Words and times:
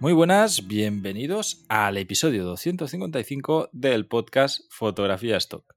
Muy 0.00 0.12
buenas, 0.12 0.66
bienvenidos 0.66 1.64
al 1.68 1.96
episodio 1.96 2.44
255 2.44 3.70
del 3.72 4.06
podcast 4.06 4.60
Fotografía 4.70 5.36
Stock. 5.38 5.74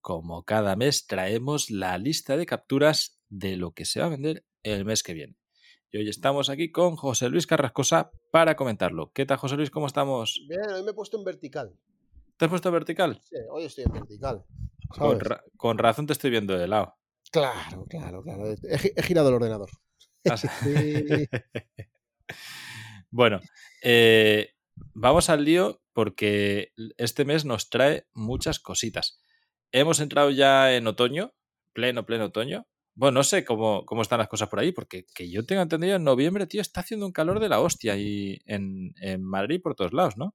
Como 0.00 0.44
cada 0.44 0.74
mes 0.76 1.06
traemos 1.06 1.70
la 1.70 1.96
lista 1.98 2.36
de 2.36 2.44
capturas 2.46 3.20
de 3.28 3.56
lo 3.56 3.72
que 3.72 3.84
se 3.84 4.00
va 4.00 4.06
a 4.06 4.10
vender 4.10 4.44
el 4.62 4.84
mes 4.84 5.02
que 5.02 5.14
viene. 5.14 5.36
Y 5.90 5.98
hoy 5.98 6.08
estamos 6.08 6.48
aquí 6.50 6.72
con 6.72 6.96
José 6.96 7.28
Luis 7.28 7.46
Carrascosa 7.46 8.10
para 8.30 8.56
comentarlo. 8.56 9.12
¿Qué 9.12 9.26
tal, 9.26 9.36
José 9.38 9.56
Luis? 9.56 9.70
¿Cómo 9.70 9.86
estamos? 9.86 10.40
Bien, 10.48 10.62
hoy 10.74 10.82
me 10.82 10.90
he 10.90 10.94
puesto 10.94 11.18
en 11.18 11.24
vertical. 11.24 11.76
¿Te 12.36 12.46
has 12.46 12.50
puesto 12.50 12.68
en 12.68 12.72
vertical? 12.74 13.20
Sí, 13.22 13.36
hoy 13.50 13.64
estoy 13.64 13.84
en 13.84 13.92
vertical. 13.92 14.44
Con, 14.88 14.98
¿sabes? 15.10 15.22
ra- 15.22 15.44
con 15.56 15.78
razón 15.78 16.06
te 16.06 16.12
estoy 16.14 16.30
viendo 16.30 16.56
de 16.58 16.66
lado. 16.66 16.96
Claro, 17.30 17.86
claro, 17.88 18.22
claro. 18.22 18.50
He, 18.50 18.78
gi- 18.78 18.92
he 18.96 19.02
girado 19.02 19.28
el 19.28 19.34
ordenador. 19.36 19.70
Has- 20.24 20.40
Sí. 20.62 21.26
bueno, 23.12 23.40
eh, 23.82 24.54
vamos 24.94 25.30
al 25.30 25.44
lío 25.44 25.80
porque 25.92 26.72
este 26.96 27.24
mes 27.24 27.44
nos 27.44 27.70
trae 27.70 28.06
muchas 28.14 28.58
cositas. 28.58 29.20
Hemos 29.70 30.00
entrado 30.00 30.30
ya 30.30 30.74
en 30.74 30.86
otoño, 30.86 31.34
pleno, 31.72 32.04
pleno 32.04 32.24
otoño. 32.26 32.66
Bueno, 32.94 33.20
no 33.20 33.24
sé 33.24 33.44
cómo, 33.44 33.86
cómo 33.86 34.02
están 34.02 34.18
las 34.18 34.28
cosas 34.28 34.48
por 34.48 34.58
ahí, 34.58 34.72
porque 34.72 35.06
que 35.14 35.30
yo 35.30 35.46
tenga 35.46 35.62
entendido, 35.62 35.96
en 35.96 36.04
noviembre, 36.04 36.46
tío, 36.46 36.60
está 36.60 36.80
haciendo 36.80 37.06
un 37.06 37.12
calor 37.12 37.38
de 37.38 37.48
la 37.48 37.60
hostia 37.60 37.96
y 37.96 38.40
en, 38.46 38.94
en 39.00 39.22
Madrid 39.22 39.60
por 39.62 39.74
todos 39.74 39.92
lados, 39.92 40.16
¿no? 40.16 40.34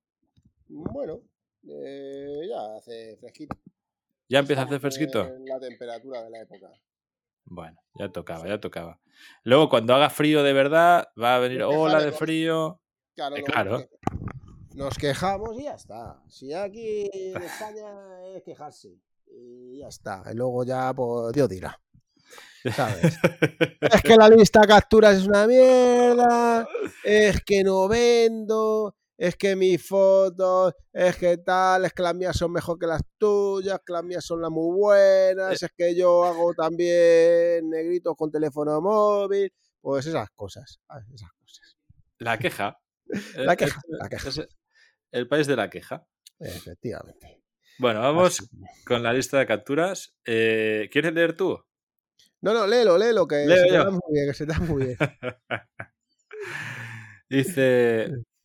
Bueno, 0.67 1.22
eh, 1.67 2.48
ya 2.50 2.78
hace 2.78 3.17
fresquito. 3.17 3.55
Ya 4.30 4.39
empieza 4.39 4.61
a 4.61 4.66
hacer 4.66 4.80
fresquito. 4.80 5.30
La 5.45 5.59
temperatura 5.59 6.23
de 6.23 6.30
la 6.30 6.42
época. 6.42 6.70
Bueno, 7.50 7.80
ya 7.95 8.09
tocaba, 8.12 8.48
ya 8.48 8.59
tocaba. 8.59 9.00
Luego, 9.44 9.70
cuando 9.70 9.95
haga 9.95 10.09
frío 10.09 10.44
de 10.44 10.53
verdad, 10.53 11.08
va 11.22 11.36
a 11.36 11.40
venir 11.40 11.64
ola 11.64 12.02
de 12.02 12.12
frío. 12.12 12.81
Claro, 13.16 13.36
Eh, 13.36 13.44
claro. 13.44 13.84
Nos 14.76 14.95
quejamos 14.98 15.58
y 15.58 15.64
ya 15.64 15.73
está. 15.73 16.22
Si 16.28 16.54
aquí 16.54 17.09
en 17.12 17.42
España 17.42 17.88
es 18.36 18.44
quejarse. 18.44 19.00
Y 19.26 19.80
ya 19.80 19.88
está. 19.88 20.23
Y 20.31 20.36
luego 20.36 20.64
ya, 20.64 20.94
pues, 20.94 21.34
Dios 21.34 21.50
dirá. 21.50 21.80
¿Sabes? 22.76 23.17
es 23.82 24.02
que 24.02 24.16
la 24.17 24.30
lista 24.30 24.61
de 24.61 24.67
capturas 24.67 25.16
es 25.16 25.26
una 25.26 25.48
mierda, 25.48 26.67
es 27.04 27.42
que 27.44 27.64
no 27.64 27.88
vendo, 27.88 28.95
es 29.18 29.36
que 29.36 29.56
mis 29.56 29.86
fotos, 29.88 30.73
es 30.94 31.16
que 31.18 31.38
tal, 31.38 31.86
es 31.86 31.94
que 31.94 32.04
las 32.04 32.16
mías 32.16 32.38
son 32.38 32.52
mejor 32.52 32.78
que 32.78 32.86
las 32.88 33.02
tuyas, 33.18 33.80
que 33.86 33.94
las 33.94 34.04
mías 34.04 34.23
son 34.23 34.42
las 34.42 34.52
muy 34.52 34.76
buenas, 34.78 35.62
es 35.62 35.72
que 35.76 35.96
yo 35.96 36.23
hago 36.26 36.54
también 36.54 37.70
negritos 37.70 38.16
con 38.16 38.32
teléfono 38.32 38.80
móvil, 38.82 39.52
pues 39.82 40.06
esas 40.06 40.30
cosas, 40.32 40.80
¿sabes? 40.88 41.06
esas 41.14 41.32
cosas. 41.34 41.78
La 42.20 42.38
queja. 42.38 42.78
La 43.36 43.54
Eh, 43.54 43.58
queja, 43.58 43.82
la 43.88 44.10
queja. 44.10 44.30
es 44.30 44.48
el 45.12 45.28
país 45.28 45.48
de 45.48 45.56
la 45.56 45.70
queja. 45.70 46.06
Efectivamente. 46.39 47.42
Bueno, 47.80 48.02
vamos 48.02 48.48
con 48.86 49.02
la 49.04 49.14
lista 49.14 49.39
de 49.39 49.45
capturas. 49.48 50.16
Eh, 50.26 50.89
¿Quieres 50.92 51.14
leer 51.14 51.36
tú? 51.38 51.58
No, 52.42 52.54
no, 52.54 52.67
léelo, 52.67 52.98
léelo, 52.98 53.28
que 53.28 53.45
Leo 53.45 53.58
se 53.58 53.67
te 53.67 53.78
da 53.78 53.89
muy 53.89 54.02
bien, 54.11 54.28
que 54.28 54.34
se 54.34 54.45
te 54.45 54.54
da 54.54 54.60
muy 54.60 54.86
bien. 54.86 54.98
Dice, 57.30 58.10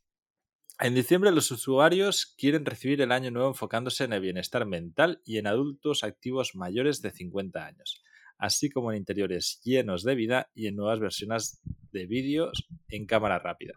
en 0.83 0.97
diciembre 0.97 1.31
los 1.31 1.49
usuarios 1.53 2.35
quieren 2.37 2.67
recibir 2.67 3.01
el 3.03 3.13
año 3.13 3.31
nuevo 3.31 3.49
enfocándose 3.49 4.03
en 4.03 4.13
el 4.13 4.21
bienestar 4.21 4.67
mental 4.67 5.21
y 5.25 5.39
en 5.39 5.47
adultos 5.47 6.03
activos 6.03 6.57
mayores 6.57 7.01
de 7.01 7.13
50 7.13 7.65
años, 7.65 8.03
así 8.37 8.69
como 8.69 8.91
en 8.91 8.99
interiores 8.99 9.61
llenos 9.63 10.03
de 10.03 10.17
vida 10.17 10.51
y 10.55 10.67
en 10.67 10.75
nuevas 10.75 10.99
versiones 10.99 11.63
de 11.93 12.07
vídeos 12.07 12.67
en 12.89 13.07
cámara 13.07 13.39
rápida. 13.39 13.75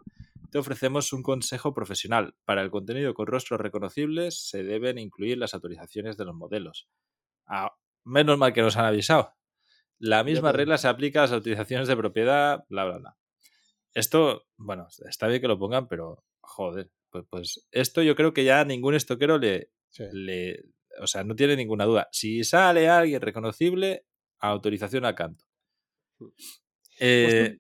Te 0.50 0.58
ofrecemos 0.58 1.14
un 1.14 1.22
consejo 1.22 1.76
profesional. 1.76 2.34
Para 2.44 2.64
el 2.64 2.72
contenido 2.72 3.14
con 3.14 3.28
rostros 3.28 3.62
reconocibles 3.62 4.48
se 4.50 4.64
deben 4.64 4.98
incluir 4.98 5.38
las 5.38 5.54
autorizaciones 5.54 6.18
de 6.18 6.26
los 6.26 6.34
modelos. 6.34 6.90
Ah, 7.46 7.76
menos 8.04 8.40
mal 8.40 8.54
que 8.54 8.64
nos 8.64 8.78
han 8.78 8.86
avisado. 8.86 9.36
La 10.00 10.24
misma 10.24 10.52
regla 10.54 10.80
se 10.80 10.88
aplica 10.88 11.20
a 11.20 11.24
las 11.24 11.34
autorizaciones 11.34 11.88
de 11.88 11.98
propiedad, 11.98 12.66
bla, 12.68 12.86
bla, 12.86 12.98
bla. 12.98 13.18
Esto, 13.94 14.48
bueno, 14.58 14.88
está 15.08 15.28
bien 15.28 15.42
que 15.42 15.48
lo 15.48 15.60
pongan, 15.60 15.88
pero 15.88 16.24
joder, 16.46 16.92
pues, 17.24 17.26
pues 17.30 17.68
esto 17.72 18.02
yo 18.02 18.16
creo 18.16 18.34
que 18.34 18.44
ya 18.44 18.66
ningún 18.66 18.96
estoquero 18.96 19.38
le, 19.38 19.70
Sí. 19.90 20.04
le, 20.12 20.64
o 21.00 21.08
sea, 21.08 21.24
no 21.24 21.36
tiene 21.36 21.56
ninguna 21.56 21.86
duda. 21.86 22.08
Si 22.12 22.44
sale 22.44 22.90
alguien 22.90 23.22
reconocible, 23.22 24.06
autorización 24.40 25.06
al 25.06 25.16
canto. 25.16 25.46
Eh, 27.00 27.58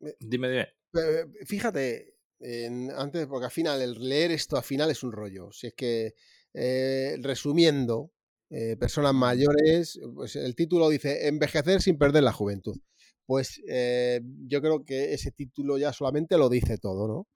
me- 0.00 0.14
dime, 0.20 0.48
dime. 0.48 0.68
Eh, 0.94 1.24
Fíjate, 1.46 2.14
en- 2.40 2.90
antes, 2.90 3.26
porque 3.26 3.46
al 3.46 3.50
final, 3.52 3.80
el 3.80 3.94
leer 3.94 4.30
esto 4.32 4.56
al 4.56 4.62
final 4.64 4.90
es 4.90 5.02
un 5.02 5.12
rollo. 5.12 5.50
Si 5.52 5.68
es 5.68 5.74
que, 5.74 6.14
eh, 6.54 7.16
resumiendo, 7.20 8.12
eh, 8.50 8.76
personas 8.76 9.14
mayores, 9.14 9.98
pues 10.14 10.36
el 10.36 10.54
título 10.54 10.88
dice 10.90 11.28
Envejecer 11.28 11.80
sin 11.80 11.96
perder 11.98 12.22
la 12.24 12.32
juventud. 12.32 12.76
Pues 13.24 13.60
eh, 13.68 14.20
yo 14.46 14.60
creo 14.60 14.84
que 14.84 15.14
ese 15.14 15.30
título 15.30 15.78
ya 15.78 15.92
solamente 15.92 16.36
lo 16.36 16.48
dice 16.50 16.76
todo, 16.78 17.08
¿no? 17.08 17.28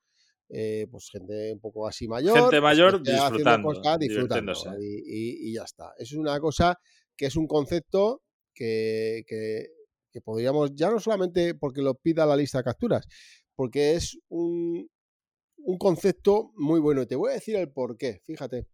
Eh, 0.48 0.86
pues 0.90 1.08
gente 1.10 1.52
un 1.52 1.60
poco 1.60 1.86
así 1.88 2.06
mayor. 2.06 2.34
Gente 2.34 2.50
pues, 2.50 2.62
mayor 2.62 2.94
haciendo 2.94 3.12
disfrutando, 3.12 3.68
cosas, 3.68 3.98
disfrutando, 3.98 4.52
y, 4.80 4.86
y- 4.86 5.50
y 5.50 5.54
ya 5.54 5.64
está. 5.64 5.92
Es 5.98 6.12
una 6.12 6.38
cosa 6.40 6.78
que 7.16 7.26
es 7.26 7.36
un 7.36 7.46
concepto 7.46 8.22
que, 8.54 9.24
que- 9.26 9.66
que 10.12 10.20
podríamos, 10.22 10.74
ya 10.74 10.90
no 10.90 10.98
solamente 11.00 11.54
porque 11.54 11.82
lo 11.82 11.94
pida 11.94 12.24
la 12.24 12.36
lista 12.36 12.58
de 12.58 12.64
capturas, 12.64 13.06
porque 13.54 13.94
es 13.94 14.18
un, 14.28 14.88
un 15.58 15.78
concepto 15.78 16.52
muy 16.56 16.80
bueno. 16.80 17.02
Y 17.02 17.06
te 17.06 17.16
voy 17.16 17.32
a 17.32 17.34
decir 17.34 17.56
el 17.56 17.70
por 17.70 17.96
qué. 17.98 18.20
Fíjate. 18.24 18.66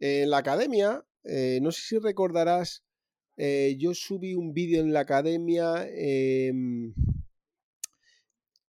En 0.00 0.30
la 0.30 0.38
academia, 0.38 1.02
eh, 1.24 1.58
no 1.62 1.70
sé 1.72 1.80
si 1.82 1.98
recordarás, 1.98 2.82
eh, 3.36 3.76
yo 3.78 3.94
subí 3.94 4.34
un 4.34 4.52
vídeo 4.52 4.80
en 4.80 4.92
la 4.92 5.00
academia 5.00 5.86
em, 5.90 6.92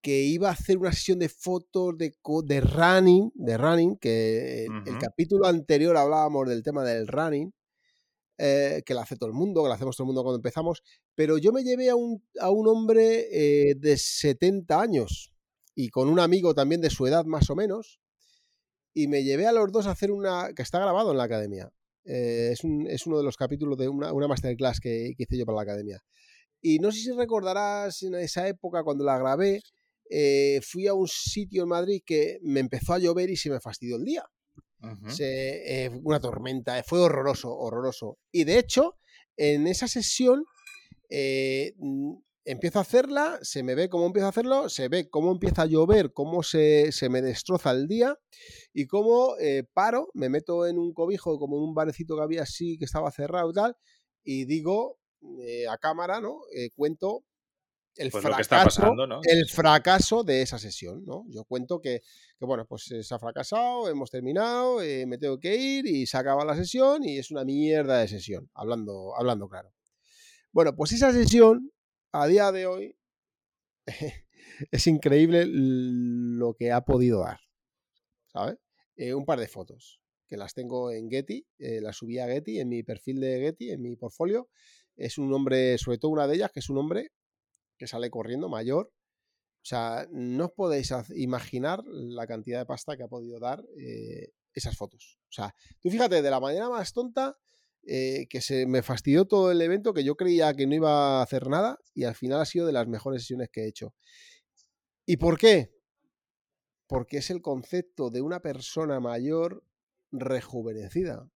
que 0.02 0.22
iba 0.24 0.50
a 0.50 0.54
hacer 0.54 0.78
una 0.78 0.92
sesión 0.94 1.20
de 1.20 1.30
fotos 1.30 1.98
de, 1.98 2.14
de 2.46 2.62
running, 2.62 3.32
de 3.36 3.58
running, 3.58 3.98
que 3.98 4.66
el- 4.66 4.72
el 4.86 4.98
capítulo 5.00 5.46
anterior 5.48 5.98
hablábamos 5.98 6.48
del 6.48 6.64
tema 6.64 6.84
del 6.84 7.08
running, 7.08 7.52
eh, 8.38 8.82
que 8.86 8.94
lo 8.94 9.02
hace 9.02 9.18
todo 9.18 9.28
el 9.30 9.36
mundo, 9.36 9.62
que 9.64 9.68
lo 9.68 9.74
hacemos 9.74 9.98
todo 9.98 10.06
el 10.06 10.08
mundo 10.08 10.24
cuando 10.24 10.38
empezamos, 10.38 10.82
pero 11.16 11.38
yo 11.38 11.52
me 11.52 11.64
llevé 11.64 11.90
a 11.90 11.96
un, 11.98 12.24
a 12.40 12.50
un 12.50 12.68
hombre 12.68 13.28
eh, 13.32 13.76
de 13.78 13.98
70 13.98 14.80
años 14.82 15.34
y 15.76 15.90
con 15.90 16.08
un 16.10 16.20
amigo 16.20 16.54
también 16.56 16.80
de 16.82 16.90
su 16.90 17.06
edad 17.06 17.26
más 17.26 17.50
o 17.50 17.56
menos, 17.56 18.00
y 18.94 19.08
me 19.08 19.24
llevé 19.24 19.46
a 19.48 19.52
los 19.52 19.72
dos 19.72 19.88
a 19.88 19.92
hacer 19.92 20.12
una, 20.12 20.54
que 20.56 20.62
está 20.62 20.80
grabado 20.80 21.12
en 21.12 21.18
la 21.18 21.24
academia. 21.26 21.70
Eh, 22.06 22.50
es, 22.54 22.64
un- 22.64 22.88
es 22.88 23.06
uno 23.06 23.18
de 23.18 23.24
los 23.24 23.36
capítulos 23.38 23.78
de 23.78 23.88
una, 23.90 24.14
una 24.14 24.28
masterclass 24.28 24.80
que, 24.80 25.14
que 25.18 25.24
hice 25.24 25.38
yo 25.38 25.46
para 25.46 25.58
la 25.58 25.62
academia. 25.64 26.02
Y 26.62 26.80
no 26.80 26.92
sé 26.92 27.00
si 27.00 27.12
recordarás 27.12 28.02
en 28.04 28.16
esa 28.16 28.48
época 28.48 28.84
cuando 28.84 29.04
la 29.06 29.18
grabé, 29.20 29.62
eh, 30.10 30.62
fui 30.64 30.88
a 30.88 30.94
un 30.94 31.08
sitio 31.08 31.64
en 31.64 31.70
Madrid 31.70 32.02
que 32.06 32.40
me 32.42 32.60
empezó 32.60 32.94
a 32.94 33.00
llover 33.00 33.30
y 33.30 33.38
se 33.38 33.50
me 33.50 33.60
fastidió 33.62 33.98
el 33.98 34.06
día. 34.06 34.26
Se- 35.06 35.86
eh, 35.86 35.90
una 36.04 36.20
tormenta, 36.20 36.80
eh, 36.80 36.84
fue 36.86 37.00
horroroso, 37.00 37.56
horroroso. 37.56 38.20
Y 38.32 38.44
de 38.46 38.60
hecho, 38.60 38.98
en 39.38 39.68
esa 39.68 39.88
sesión 39.88 40.46
eh, 41.10 41.74
mm, 41.78 42.14
empiezo 42.46 42.80
a 42.80 42.84
hacerla, 42.84 43.40
se 43.42 43.64
me 43.64 43.76
ve 43.76 43.90
cómo 43.90 44.06
empiezo 44.08 44.28
a 44.28 44.30
hacerlo, 44.30 44.70
se 44.70 44.88
ve 44.90 45.10
cómo 45.10 45.32
empieza 45.32 45.64
a 45.64 45.66
llover, 45.68 46.14
cómo 46.14 46.44
se, 46.44 46.92
se 46.92 47.10
me 47.10 47.22
destroza 47.22 47.72
el 47.72 47.88
día 47.88 48.18
y 48.74 48.88
cómo 48.88 49.36
eh, 49.40 49.64
paro, 49.74 50.10
me 50.14 50.30
meto 50.30 50.66
en 50.68 50.78
un 50.80 50.94
cobijo, 50.94 51.40
como 51.40 51.58
en 51.58 51.64
un 51.64 51.76
barecito 51.76 52.16
que 52.16 52.24
había 52.24 52.44
así, 52.44 52.78
que 52.78 52.86
estaba 52.86 53.12
cerrado 53.12 53.52
y 53.52 53.54
tal, 53.54 53.76
y 54.24 54.46
digo 54.46 55.00
eh, 55.42 55.68
a 55.68 55.78
cámara, 55.78 56.22
¿no? 56.22 56.42
Cuento 56.76 57.26
el 58.00 58.12
Pues 58.12 58.24
lo 58.24 58.30
que 58.30 58.44
fracaso, 58.44 58.70
está 58.70 58.84
pasando, 58.86 59.06
¿no? 59.06 59.20
el 59.24 59.48
fracaso 59.50 60.24
de 60.24 60.42
esa 60.42 60.58
sesión, 60.58 61.04
¿no? 61.06 61.26
Yo 61.28 61.44
cuento 61.44 61.82
que, 61.82 62.02
que, 62.40 62.46
bueno, 62.46 62.66
pues 62.66 62.90
eh, 62.92 63.04
se 63.04 63.14
ha 63.14 63.20
fracasado, 63.20 63.90
hemos 63.90 64.10
terminado, 64.10 64.82
eh, 64.82 65.06
me 65.06 65.18
tengo 65.18 65.38
que 65.38 65.56
ir 65.56 65.86
y 65.86 66.08
se 66.08 66.18
acaba 66.18 66.46
la 66.46 66.56
sesión 66.56 67.04
y 67.04 67.18
es 67.18 67.30
una 67.30 67.44
mierda 67.44 68.00
de 68.00 68.08
sesión, 68.08 68.50
hablando, 68.54 69.14
hablando 69.18 69.50
claro. 69.50 69.74
Bueno, 70.54 70.76
pues 70.76 70.94
esa 70.94 71.12
sesión 71.12 71.72
a 72.14 72.26
día 72.26 72.54
de 72.54 72.68
hoy 72.68 72.96
es 74.72 74.88
increíble 74.88 75.46
lo 75.46 76.54
que 76.54 76.72
ha 76.72 76.82
podido 76.82 77.20
dar. 77.20 77.40
¿Sabes? 78.28 78.58
Eh, 78.96 79.14
un 79.14 79.26
par 79.26 79.40
de 79.40 79.48
fotos 79.48 80.00
que 80.28 80.38
las 80.38 80.54
tengo 80.54 80.92
en 80.92 81.10
Getty, 81.10 81.46
eh, 81.58 81.82
las 81.82 81.98
subí 81.98 82.20
a 82.20 82.28
Getty, 82.28 82.60
en 82.60 82.70
mi 82.70 82.84
perfil 82.84 83.20
de 83.20 83.40
Getty, 83.40 83.72
en 83.72 83.82
mi 83.82 83.96
portfolio. 83.96 84.48
Es 84.96 85.18
un 85.18 85.34
hombre, 85.34 85.78
sobre 85.78 85.98
todo 85.98 86.12
una 86.12 86.28
de 86.28 86.36
ellas, 86.36 86.52
que 86.54 86.60
es 86.60 86.70
un 86.70 86.78
hombre 86.78 87.12
que 87.80 87.88
sale 87.88 88.12
corriendo, 88.12 88.50
mayor. 88.50 88.92
O 89.62 89.66
sea, 89.66 90.08
no 90.12 90.46
os 90.46 90.52
podéis 90.52 90.94
imaginar 91.16 91.84
la 91.86 92.28
cantidad 92.28 92.60
de 92.60 92.66
pasta 92.66 92.96
que 92.96 93.04
ha 93.04 93.08
podido 93.08 93.40
dar 93.40 93.64
eh, 93.78 94.34
esas 94.54 94.78
fotos. 94.78 95.20
O 95.30 95.32
sea, 95.32 95.56
tú 95.82 95.90
fíjate, 95.90 96.22
de 96.22 96.30
la 96.30 96.40
manera 96.40 96.70
más 96.70 96.94
tonta, 96.94 97.38
eh, 97.84 98.28
que 98.30 98.42
se 98.42 98.68
me 98.68 98.84
fastidió 98.84 99.26
todo 99.26 99.52
el 99.52 99.62
evento, 99.62 99.94
que 99.94 100.04
yo 100.04 100.16
creía 100.16 100.54
que 100.54 100.68
no 100.68 100.76
iba 100.76 101.20
a 101.20 101.24
hacer 101.24 101.48
nada 101.48 101.80
y 101.94 102.04
al 102.04 102.16
final 102.16 102.42
ha 102.42 102.46
sido 102.46 102.68
de 102.68 102.74
las 102.74 102.88
mejores 102.88 103.24
sesiones 103.24 103.50
que 103.50 103.62
he 103.62 103.68
hecho. 103.68 103.96
¿Y 105.06 105.18
por 105.18 105.38
qué? 105.38 105.74
Porque 106.88 107.18
es 107.18 107.30
el 107.30 107.42
concepto 107.42 108.10
de 108.10 108.22
una 108.22 108.42
persona 108.42 109.00
mayor 109.00 109.64
rejuvenecida. 110.12 111.30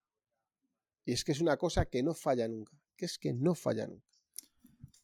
Y 1.05 1.13
es 1.13 1.23
que 1.23 1.31
es 1.31 1.41
una 1.41 1.57
cosa 1.57 1.85
que 1.85 2.03
no 2.03 2.13
falla 2.13 2.47
nunca, 2.47 2.77
que 2.95 3.05
es 3.05 3.17
que 3.17 3.33
no 3.33 3.55
falla 3.55 3.87
nunca. 3.87 4.12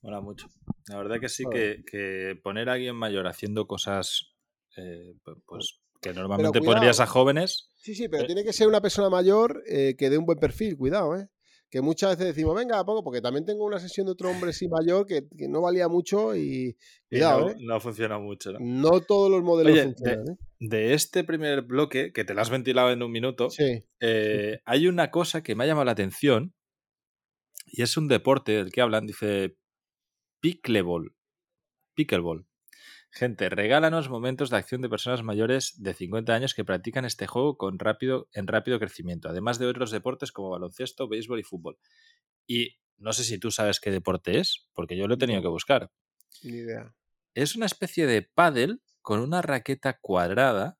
Mola 0.01 0.21
mucho. 0.21 0.47
La 0.87 0.97
verdad 0.97 1.19
que 1.19 1.29
sí, 1.29 1.43
que, 1.51 2.39
poner 2.41 2.69
a 2.69 2.73
alguien 2.73 2.95
mayor 2.95 3.27
haciendo 3.27 3.67
cosas 3.67 4.33
eh, 4.77 5.13
pues 5.45 5.79
que 6.01 6.13
normalmente 6.13 6.61
pondrías 6.61 6.99
a 7.01 7.05
jóvenes. 7.05 7.69
Sí, 7.75 7.93
sí, 7.95 8.07
pero 8.07 8.23
eh 8.23 8.27
tiene 8.27 8.43
que 8.43 8.53
ser 8.53 8.67
una 8.67 8.81
persona 8.81 9.09
mayor 9.09 9.61
eh, 9.67 9.95
que 9.97 10.09
dé 10.09 10.17
un 10.17 10.25
buen 10.25 10.39
perfil, 10.39 10.77
cuidado, 10.77 11.17
¿eh? 11.17 11.27
Que 11.69 11.81
muchas 11.81 12.11
veces 12.11 12.33
decimos, 12.33 12.55
venga, 12.55 12.79
a 12.79 12.85
poco, 12.85 13.03
porque 13.03 13.21
también 13.21 13.45
tengo 13.45 13.63
una 13.63 13.77
sesión 13.77 14.07
de 14.07 14.13
otro 14.13 14.31
hombre 14.31 14.53
sí 14.53 14.67
mayor 14.67 15.05
que, 15.05 15.27
no 15.49 15.61
valía 15.61 15.87
mucho 15.87 16.35
y. 16.35 16.77
Cuidado, 17.09 17.53
no, 17.59 17.77
¿eh? 17.77 17.79
funciona 17.79 18.17
mucho, 18.17 18.53
¿no? 18.53 18.59
No 18.61 19.01
todos 19.01 19.29
los 19.29 19.43
modelos 19.43 19.79
funcionan, 19.79 20.25
de, 20.59 20.67
de, 20.77 20.93
este 20.93 21.23
primer 21.23 21.63
bloque, 21.63 22.11
que 22.13 22.23
te 22.23 22.33
lo 22.33 22.41
has 22.41 22.49
ventilado 22.49 22.91
en 22.91 23.03
un 23.03 23.11
minuto, 23.11 23.49
hay 23.99 24.87
una 24.87 25.11
cosa 25.11 25.43
que 25.43 25.55
me 25.55 25.65
ha 25.65 25.67
llamado 25.67 25.85
la 25.85 25.91
atención 25.91 26.53
y 27.65 27.83
es 27.83 27.97
un 27.97 28.07
deporte 28.07 28.53
del 28.53 28.71
que 28.71 28.81
hablan, 28.81 29.05
dice 29.05 29.57
Pickleball. 30.39 31.15
Pickleball. 31.95 32.47
Gente, 33.11 33.49
regálanos 33.49 34.09
momentos 34.09 34.49
de 34.49 34.57
acción 34.57 34.81
de 34.81 34.89
personas 34.89 35.23
mayores 35.23 35.73
de 35.81 35.93
50 35.93 36.33
años 36.33 36.53
que 36.53 36.63
practican 36.63 37.05
este 37.05 37.25
juego 37.25 37.57
con 37.57 37.79
rápido, 37.79 38.29
en 38.33 38.47
rápido 38.47 38.79
crecimiento, 38.79 39.29
además 39.29 39.57
de 39.57 39.65
otros 39.65 39.89
deportes 39.91 40.31
como 40.31 40.51
baloncesto, 40.51 41.07
béisbol 41.07 41.39
y 41.39 41.43
fútbol. 41.43 41.79
Y 42.45 42.77
no 42.97 43.11
sé 43.13 43.23
si 43.23 43.39
tú 43.39 43.49
sabes 43.49 43.79
qué 43.79 43.89
deporte 43.89 44.39
es, 44.39 44.67
porque 44.73 44.95
yo 44.95 45.07
lo 45.07 45.15
he 45.15 45.17
tenido 45.17 45.41
que 45.41 45.47
buscar. 45.47 45.91
Ni 46.43 46.57
idea. 46.57 46.93
Es 47.33 47.55
una 47.55 47.65
especie 47.65 48.05
de 48.05 48.21
pádel 48.21 48.81
con 49.01 49.21
una 49.21 49.41
raqueta 49.41 49.97
cuadrada 49.99 50.77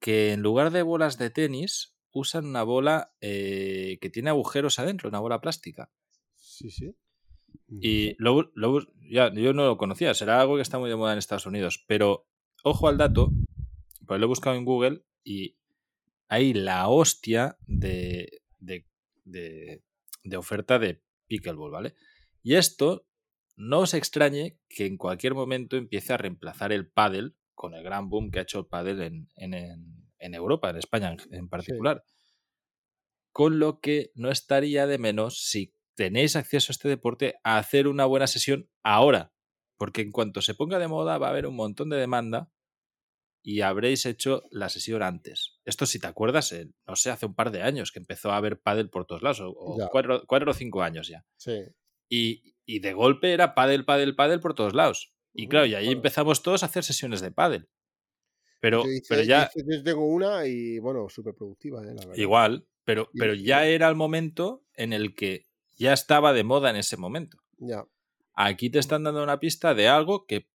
que 0.00 0.32
en 0.32 0.40
lugar 0.40 0.70
de 0.70 0.82
bolas 0.82 1.18
de 1.18 1.28
tenis 1.28 1.94
usan 2.12 2.46
una 2.46 2.62
bola 2.62 3.12
eh, 3.20 3.98
que 4.00 4.08
tiene 4.08 4.30
agujeros 4.30 4.78
adentro, 4.78 5.08
una 5.08 5.20
bola 5.20 5.40
plástica. 5.40 5.92
Sí, 6.34 6.70
sí. 6.70 6.96
Y 7.68 8.16
ya, 9.10 9.32
yo 9.32 9.52
no 9.52 9.64
lo 9.64 9.76
conocía, 9.76 10.14
será 10.14 10.40
algo 10.40 10.56
que 10.56 10.62
está 10.62 10.78
muy 10.78 10.90
de 10.90 10.96
moda 10.96 11.12
en 11.12 11.18
Estados 11.18 11.46
Unidos, 11.46 11.84
pero 11.86 12.26
ojo 12.62 12.88
al 12.88 12.98
dato, 12.98 13.30
pues 14.06 14.18
lo 14.20 14.26
he 14.26 14.28
buscado 14.28 14.56
en 14.56 14.64
Google 14.64 15.04
y 15.24 15.56
hay 16.28 16.54
la 16.54 16.88
hostia 16.88 17.56
de, 17.66 18.42
de, 18.58 18.86
de, 19.24 20.36
oferta 20.36 20.78
de 20.78 21.02
Pickleball, 21.26 21.72
¿vale? 21.72 21.94
Y 22.42 22.54
esto 22.54 23.06
no 23.56 23.80
os 23.80 23.94
extrañe 23.94 24.58
que 24.68 24.86
en 24.86 24.96
cualquier 24.96 25.34
momento 25.34 25.76
empiece 25.76 26.12
a 26.12 26.16
reemplazar 26.16 26.72
el 26.72 26.88
paddle 26.88 27.32
con 27.54 27.74
el 27.74 27.82
gran 27.82 28.08
boom 28.08 28.30
que 28.30 28.38
ha 28.38 28.42
hecho 28.42 28.60
el 28.60 28.66
paddle 28.66 29.06
en, 29.06 29.28
en, 29.36 30.34
Europa, 30.34 30.70
en 30.70 30.76
España 30.76 31.16
en, 31.30 31.48
particular. 31.48 32.04
Con 33.32 33.58
lo 33.58 33.80
que 33.80 34.12
no 34.14 34.30
estaría 34.30 34.86
de 34.86 34.98
menos 34.98 35.42
si 35.42 35.74
tenéis 36.00 36.34
acceso 36.34 36.70
a 36.70 36.72
este 36.72 36.88
deporte 36.88 37.34
a 37.44 37.58
hacer 37.58 37.86
una 37.86 38.06
buena 38.06 38.26
sesión 38.26 38.70
ahora, 38.82 39.34
porque 39.76 40.00
en 40.00 40.12
cuanto 40.12 40.40
se 40.40 40.54
ponga 40.54 40.78
de 40.78 40.88
moda 40.88 41.18
va 41.18 41.26
a 41.26 41.30
haber 41.30 41.46
un 41.46 41.54
montón 41.54 41.90
de 41.90 41.98
demanda 41.98 42.50
y 43.42 43.60
habréis 43.60 44.06
hecho 44.06 44.44
la 44.50 44.70
sesión 44.70 45.02
antes. 45.02 45.60
Esto 45.66 45.84
si 45.84 46.00
te 46.00 46.06
acuerdas, 46.06 46.52
eh, 46.52 46.70
no 46.86 46.96
sé, 46.96 47.10
hace 47.10 47.26
un 47.26 47.34
par 47.34 47.50
de 47.50 47.60
años 47.60 47.92
que 47.92 47.98
empezó 47.98 48.32
a 48.32 48.38
haber 48.38 48.62
pádel 48.62 48.88
por 48.88 49.04
todos 49.04 49.20
lados, 49.20 49.42
o, 49.42 49.76
cuatro, 49.90 50.50
o 50.50 50.54
cinco 50.54 50.82
años 50.82 51.06
ya. 51.06 51.26
Sí. 51.36 51.66
Y, 52.08 52.80
de 52.80 52.94
golpe 52.94 53.34
era 53.34 53.54
pádel, 53.54 53.84
pádel, 53.84 54.16
pádel 54.16 54.40
por 54.40 54.54
todos 54.54 54.72
lados. 54.72 55.12
Y 55.34 55.48
claro, 55.48 55.66
y 55.66 55.74
ahí 55.74 55.88
empezamos 55.88 56.42
todos 56.42 56.62
a 56.62 56.66
hacer 56.66 56.82
sesiones 56.82 57.20
de 57.20 57.30
pádel. 57.30 57.68
Pero, 58.58 58.84
pero 59.06 59.22
ya... 59.22 59.50
Yo 59.54 59.82
tengo 59.82 60.06
una 60.06 60.46
y, 60.46 60.78
bueno, 60.78 61.10
súper 61.10 61.34
productiva, 61.34 61.82
eh, 61.84 61.94
Igual, 62.14 62.66
pero, 62.84 63.10
pero 63.12 63.34
ya 63.34 63.66
era 63.66 63.86
el 63.86 63.96
momento 63.96 64.64
en 64.74 64.94
el 64.94 65.14
que 65.14 65.49
ya 65.80 65.94
estaba 65.94 66.34
de 66.34 66.44
moda 66.44 66.68
en 66.68 66.76
ese 66.76 66.98
momento. 66.98 67.38
Ya. 67.56 67.86
Aquí 68.34 68.68
te 68.68 68.78
están 68.78 69.02
dando 69.02 69.22
una 69.22 69.40
pista 69.40 69.74
de 69.74 69.88
algo 69.88 70.26
que 70.26 70.46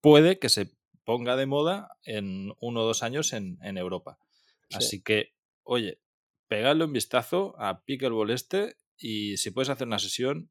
puede 0.00 0.38
que 0.38 0.48
se 0.48 0.72
ponga 1.04 1.34
de 1.36 1.46
moda 1.46 1.98
en 2.04 2.52
uno 2.60 2.82
o 2.82 2.84
dos 2.84 3.02
años 3.02 3.32
en, 3.32 3.58
Europa. 3.76 4.18
Así 4.72 5.02
que, 5.02 5.34
oye, 5.64 6.00
pegadle 6.46 6.84
un 6.84 6.92
vistazo 6.92 7.56
a 7.58 7.84
Pickleball 7.84 8.30
este 8.30 8.76
y 8.96 9.36
si 9.38 9.50
puedes 9.50 9.70
hacer 9.70 9.88
una 9.88 9.98
sesión, 9.98 10.50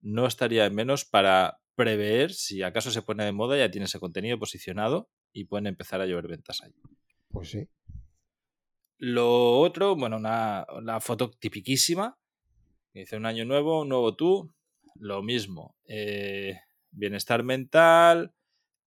no 0.00 0.26
estaría 0.26 0.64
en 0.64 0.74
menos 0.74 1.04
para 1.04 1.60
prever 1.74 2.32
si 2.32 2.62
acaso 2.62 2.92
se 2.92 3.02
pone 3.02 3.24
de 3.24 3.32
moda, 3.32 3.58
ya 3.58 3.70
tiene 3.70 3.86
ese 3.86 3.98
contenido 3.98 4.38
posicionado 4.38 5.10
y 5.32 5.46
pueden 5.46 5.66
empezar 5.66 6.00
a 6.00 6.06
llover 6.06 6.28
ventas 6.28 6.62
ahí. 6.62 6.72
Pues 7.28 7.50
sí. 7.50 7.68
Lo 8.98 9.58
otro, 9.58 9.96
bueno, 9.96 10.18
una, 10.18 10.66
una 10.76 11.00
foto 11.00 11.30
tipiquísima 11.30 12.16
Dice 12.94 13.16
un 13.16 13.24
año 13.24 13.46
nuevo, 13.46 13.80
un 13.80 13.88
nuevo 13.88 14.14
tú, 14.14 14.52
lo 14.96 15.22
mismo. 15.22 15.76
Eh, 15.86 16.58
bienestar 16.90 17.42
mental, 17.42 18.34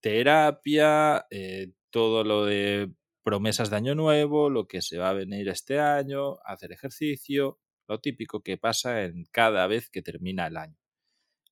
terapia, 0.00 1.26
eh, 1.30 1.72
todo 1.90 2.22
lo 2.22 2.44
de 2.44 2.92
promesas 3.24 3.68
de 3.68 3.76
año 3.76 3.96
nuevo, 3.96 4.48
lo 4.48 4.68
que 4.68 4.80
se 4.80 4.98
va 4.98 5.10
a 5.10 5.14
venir 5.14 5.48
este 5.48 5.80
año, 5.80 6.38
hacer 6.44 6.70
ejercicio, 6.70 7.58
lo 7.88 8.00
típico 8.00 8.42
que 8.42 8.56
pasa 8.56 9.02
en 9.02 9.24
cada 9.32 9.66
vez 9.66 9.90
que 9.90 10.02
termina 10.02 10.46
el 10.46 10.56
año. 10.56 10.78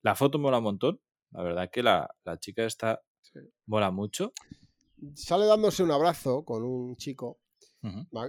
La 0.01 0.15
foto 0.15 0.39
mola 0.39 0.59
un 0.59 0.63
montón, 0.63 1.01
la 1.31 1.43
verdad 1.43 1.69
que 1.69 1.83
la, 1.83 2.09
chica 2.39 2.63
está 2.63 3.01
mola 3.65 3.91
mucho. 3.91 4.31
Sale 5.13 5.45
dándose 5.45 5.83
un 5.83 5.91
abrazo 5.91 6.45
con 6.45 6.63
un 6.63 6.95
chico 6.95 7.41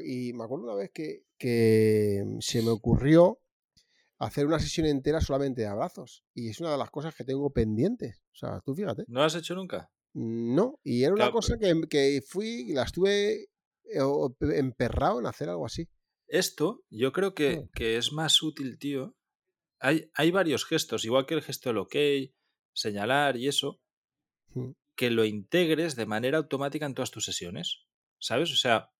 y 0.04 0.32
me 0.32 0.44
acuerdo 0.44 0.64
una 0.64 0.74
vez 0.74 0.90
que, 0.92 1.22
que 1.38 2.24
se 2.40 2.62
me 2.62 2.70
ocurrió 2.70 3.38
hacer 4.18 4.46
una 4.46 4.58
sesión 4.58 4.86
entera 4.86 5.20
solamente 5.20 5.62
de 5.62 5.68
abrazos. 5.68 6.24
Y 6.34 6.48
es 6.48 6.60
una 6.60 6.72
de 6.72 6.78
las 6.78 6.90
cosas 6.90 7.14
que 7.14 7.24
tengo 7.24 7.52
pendientes. 7.52 8.22
O 8.32 8.36
sea, 8.36 8.60
tú 8.64 8.74
fíjate. 8.74 9.04
¿No 9.08 9.20
lo 9.20 9.26
has 9.26 9.34
hecho 9.34 9.54
nunca? 9.54 9.90
No, 10.14 10.80
y 10.82 11.04
era 11.04 11.12
una 11.12 11.30
cosa 11.30 11.58
que, 11.58 11.74
que, 11.90 12.22
fui, 12.26 12.72
la 12.72 12.84
estuve 12.84 13.48
eh, 13.84 14.00
emperrado 14.40 15.20
en 15.20 15.26
hacer 15.26 15.50
algo 15.50 15.66
así. 15.66 15.88
Esto 16.26 16.82
yo 16.90 17.12
creo 17.12 17.34
que, 17.34 17.68
que 17.74 17.98
es 17.98 18.12
más 18.12 18.42
útil, 18.42 18.78
tío. 18.78 19.14
Hay, 19.78 20.10
hay, 20.14 20.30
varios 20.30 20.64
gestos, 20.64 21.04
igual 21.04 21.26
que 21.26 21.34
el 21.34 21.42
gesto 21.42 21.68
del 21.68 21.78
ok, 21.78 21.94
señalar 22.72 23.36
y 23.36 23.46
eso, 23.46 23.82
mm. 24.54 24.70
que 24.96 25.10
lo 25.10 25.26
integres 25.26 25.96
de 25.96 26.06
manera 26.06 26.38
automática 26.38 26.86
en 26.86 26.94
todas 26.94 27.10
tus 27.10 27.26
sesiones. 27.26 27.84
¿Sabes? 28.18 28.50
O 28.52 28.56
sea, 28.56 28.90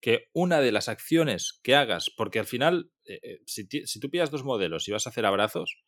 que 0.00 0.28
una 0.32 0.60
de 0.60 0.72
las 0.72 0.88
acciones 0.88 1.60
que 1.62 1.74
hagas, 1.74 2.10
porque 2.16 2.38
al 2.38 2.46
final, 2.46 2.90
eh, 3.04 3.20
eh, 3.22 3.40
si, 3.46 3.66
tú 3.66 4.10
pillas 4.10 4.30
dos 4.30 4.44
modelos 4.44 4.88
y 4.88 4.92
vas 4.92 5.06
a 5.06 5.10
hacer 5.10 5.26
abrazos, 5.26 5.82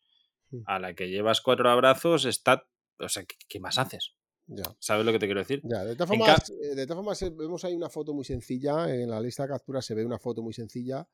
hmm. 0.51 0.61
a 0.65 0.79
la 0.79 0.93
que 0.93 1.09
llevas 1.09 1.41
cuatro 1.41 1.69
abrazos 1.69 2.25
está, 2.25 2.67
o 2.99 3.09
sea, 3.09 3.25
¿qué, 3.47 3.59
más 3.59 3.79
haces? 3.79 4.15
Ya. 4.45 4.63
¿Sabes 4.79 5.05
lo 5.05 5.11
que 5.11 5.19
te 5.19 5.25
quiero 5.25 5.39
decir? 5.39 5.61
Ya, 5.63 5.83
de 5.83 5.95
todas 5.95 6.09
formas, 6.09 6.49
eh, 6.49 6.75
de 6.75 6.85
todas 6.85 7.03
formas 7.03 7.37
vemos 7.37 7.65
ahí 7.65 7.73
una 7.73 7.89
foto 7.89 8.13
muy 8.13 8.25
sencilla, 8.25 8.93
en 8.93 9.09
la 9.09 9.19
lista 9.19 9.43
de 9.43 9.49
capturas 9.49 9.85
se 9.85 9.95
ve 9.95 10.05
una 10.05 10.19
foto 10.19 10.43
muy 10.43 10.53
sencilla. 10.53 11.07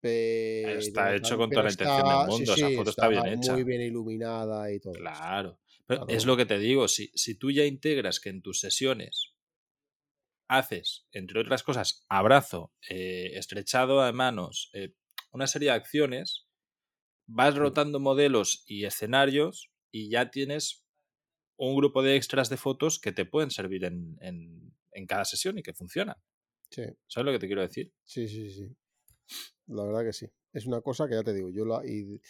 está 0.00 1.14
hecho 1.14 1.36
con 1.36 1.50
toda 1.50 1.64
la 1.64 1.70
intención 1.70 2.08
del 2.08 2.26
mundo, 2.26 2.54
esa 2.54 2.70
foto 2.70 2.90
está, 2.90 3.08
bien 3.08 3.26
hecha. 3.26 3.52
Muy 3.52 3.64
bien 3.64 3.82
iluminada 3.82 4.72
y 4.72 4.80
todo. 4.80 4.94
Claro. 4.94 5.58
Pero 5.86 6.08
es 6.08 6.24
lo 6.24 6.36
que 6.38 6.46
te 6.46 6.58
digo, 6.58 6.88
si, 6.88 7.10
si 7.14 7.34
tú 7.34 7.50
ya 7.50 7.66
integras 7.66 8.18
que 8.18 8.30
en 8.30 8.40
tus 8.40 8.60
sesiones 8.60 9.33
haces, 10.48 11.06
entre 11.12 11.40
otras 11.40 11.62
cosas, 11.62 12.04
abrazo, 12.08 12.72
eh, 12.90 13.30
estrechado 13.34 14.04
de 14.04 14.12
manos, 14.12 14.70
eh, 14.74 14.94
una 15.32 15.46
serie 15.46 15.70
de 15.70 15.74
acciones, 15.76 16.46
vas 17.26 17.54
rotando 17.56 18.00
modelos 18.00 18.64
y 18.66 18.84
escenarios 18.84 19.70
y 19.90 20.10
ya 20.10 20.30
tienes 20.30 20.84
un 21.56 21.76
grupo 21.76 22.02
de 22.02 22.16
extras 22.16 22.48
de 22.50 22.56
fotos 22.56 22.98
que 23.00 23.12
te 23.12 23.24
pueden 23.24 23.50
servir 23.50 23.84
en, 23.84 24.16
en, 24.20 25.06
cada 25.06 25.24
sesión 25.24 25.58
y 25.58 25.62
que 25.62 25.72
funcionan. 25.74 26.16
Sí. 26.70 26.82
¿Sabes 27.06 27.26
lo 27.26 27.32
que 27.32 27.38
te 27.38 27.46
quiero 27.46 27.62
decir? 27.62 27.92
Sí, 28.04 28.28
sí, 28.28 28.50
sí. 28.50 28.76
La 29.66 29.84
verdad 29.84 30.02
que 30.04 30.12
sí. 30.12 30.26
Es 30.52 30.66
una 30.66 30.80
cosa 30.80 31.08
que 31.08 31.14
ya 31.14 31.22
te 31.22 31.32
digo, 31.32 31.50
yo 31.50 31.64
la... 31.64 31.82
Y 31.86 32.20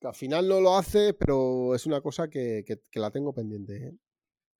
Que 0.00 0.06
al 0.06 0.14
final 0.14 0.48
no 0.48 0.60
lo 0.60 0.76
hace, 0.76 1.14
pero 1.14 1.74
es 1.74 1.86
una 1.86 2.00
cosa 2.00 2.28
que, 2.28 2.62
que- 2.66 2.82
que 2.90 3.00
la 3.00 3.10
tengo 3.10 3.32
pendiente. 3.32 3.76
¿eh? 3.76 3.92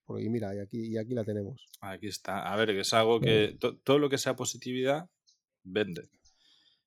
Porque 0.09 0.31
mira, 0.31 0.55
y 0.55 0.59
aquí, 0.59 0.87
y 0.87 0.97
aquí 0.97 1.13
la 1.13 1.23
tenemos. 1.23 1.67
Aquí 1.83 2.07
está. 2.07 2.51
A 2.51 2.57
ver, 2.57 2.69
que 2.71 2.81
es 2.81 2.95
algo 2.95 3.21
que 3.21 3.59
to- 3.61 3.77
todo 3.77 3.99
lo 3.99 4.09
que 4.09 4.17
sea 4.17 4.35
positividad 4.37 5.11
vende. 5.65 6.09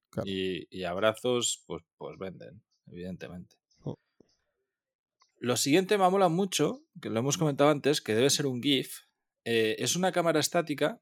Claro. 0.10 0.28
Y, 0.28 0.68
y 0.72 0.86
abrazos, 0.86 1.64
pues, 1.68 1.84
pues 2.00 2.18
venden, 2.18 2.64
evidentemente. 2.88 3.58
Oh. 3.84 4.00
Lo 5.38 5.56
siguiente 5.56 6.00
me 6.00 6.10
mola 6.10 6.30
mucho, 6.30 6.84
que 7.00 7.12
lo 7.12 7.20
hemos 7.20 7.38
comentado 7.38 7.70
antes, 7.70 8.02
que 8.02 8.16
debe 8.16 8.32
ser 8.32 8.48
un 8.48 8.60
GIF. 8.60 9.02
Eh, 9.46 9.76
es 9.78 9.96
una 9.96 10.12
cámara 10.12 10.40
estática 10.40 11.00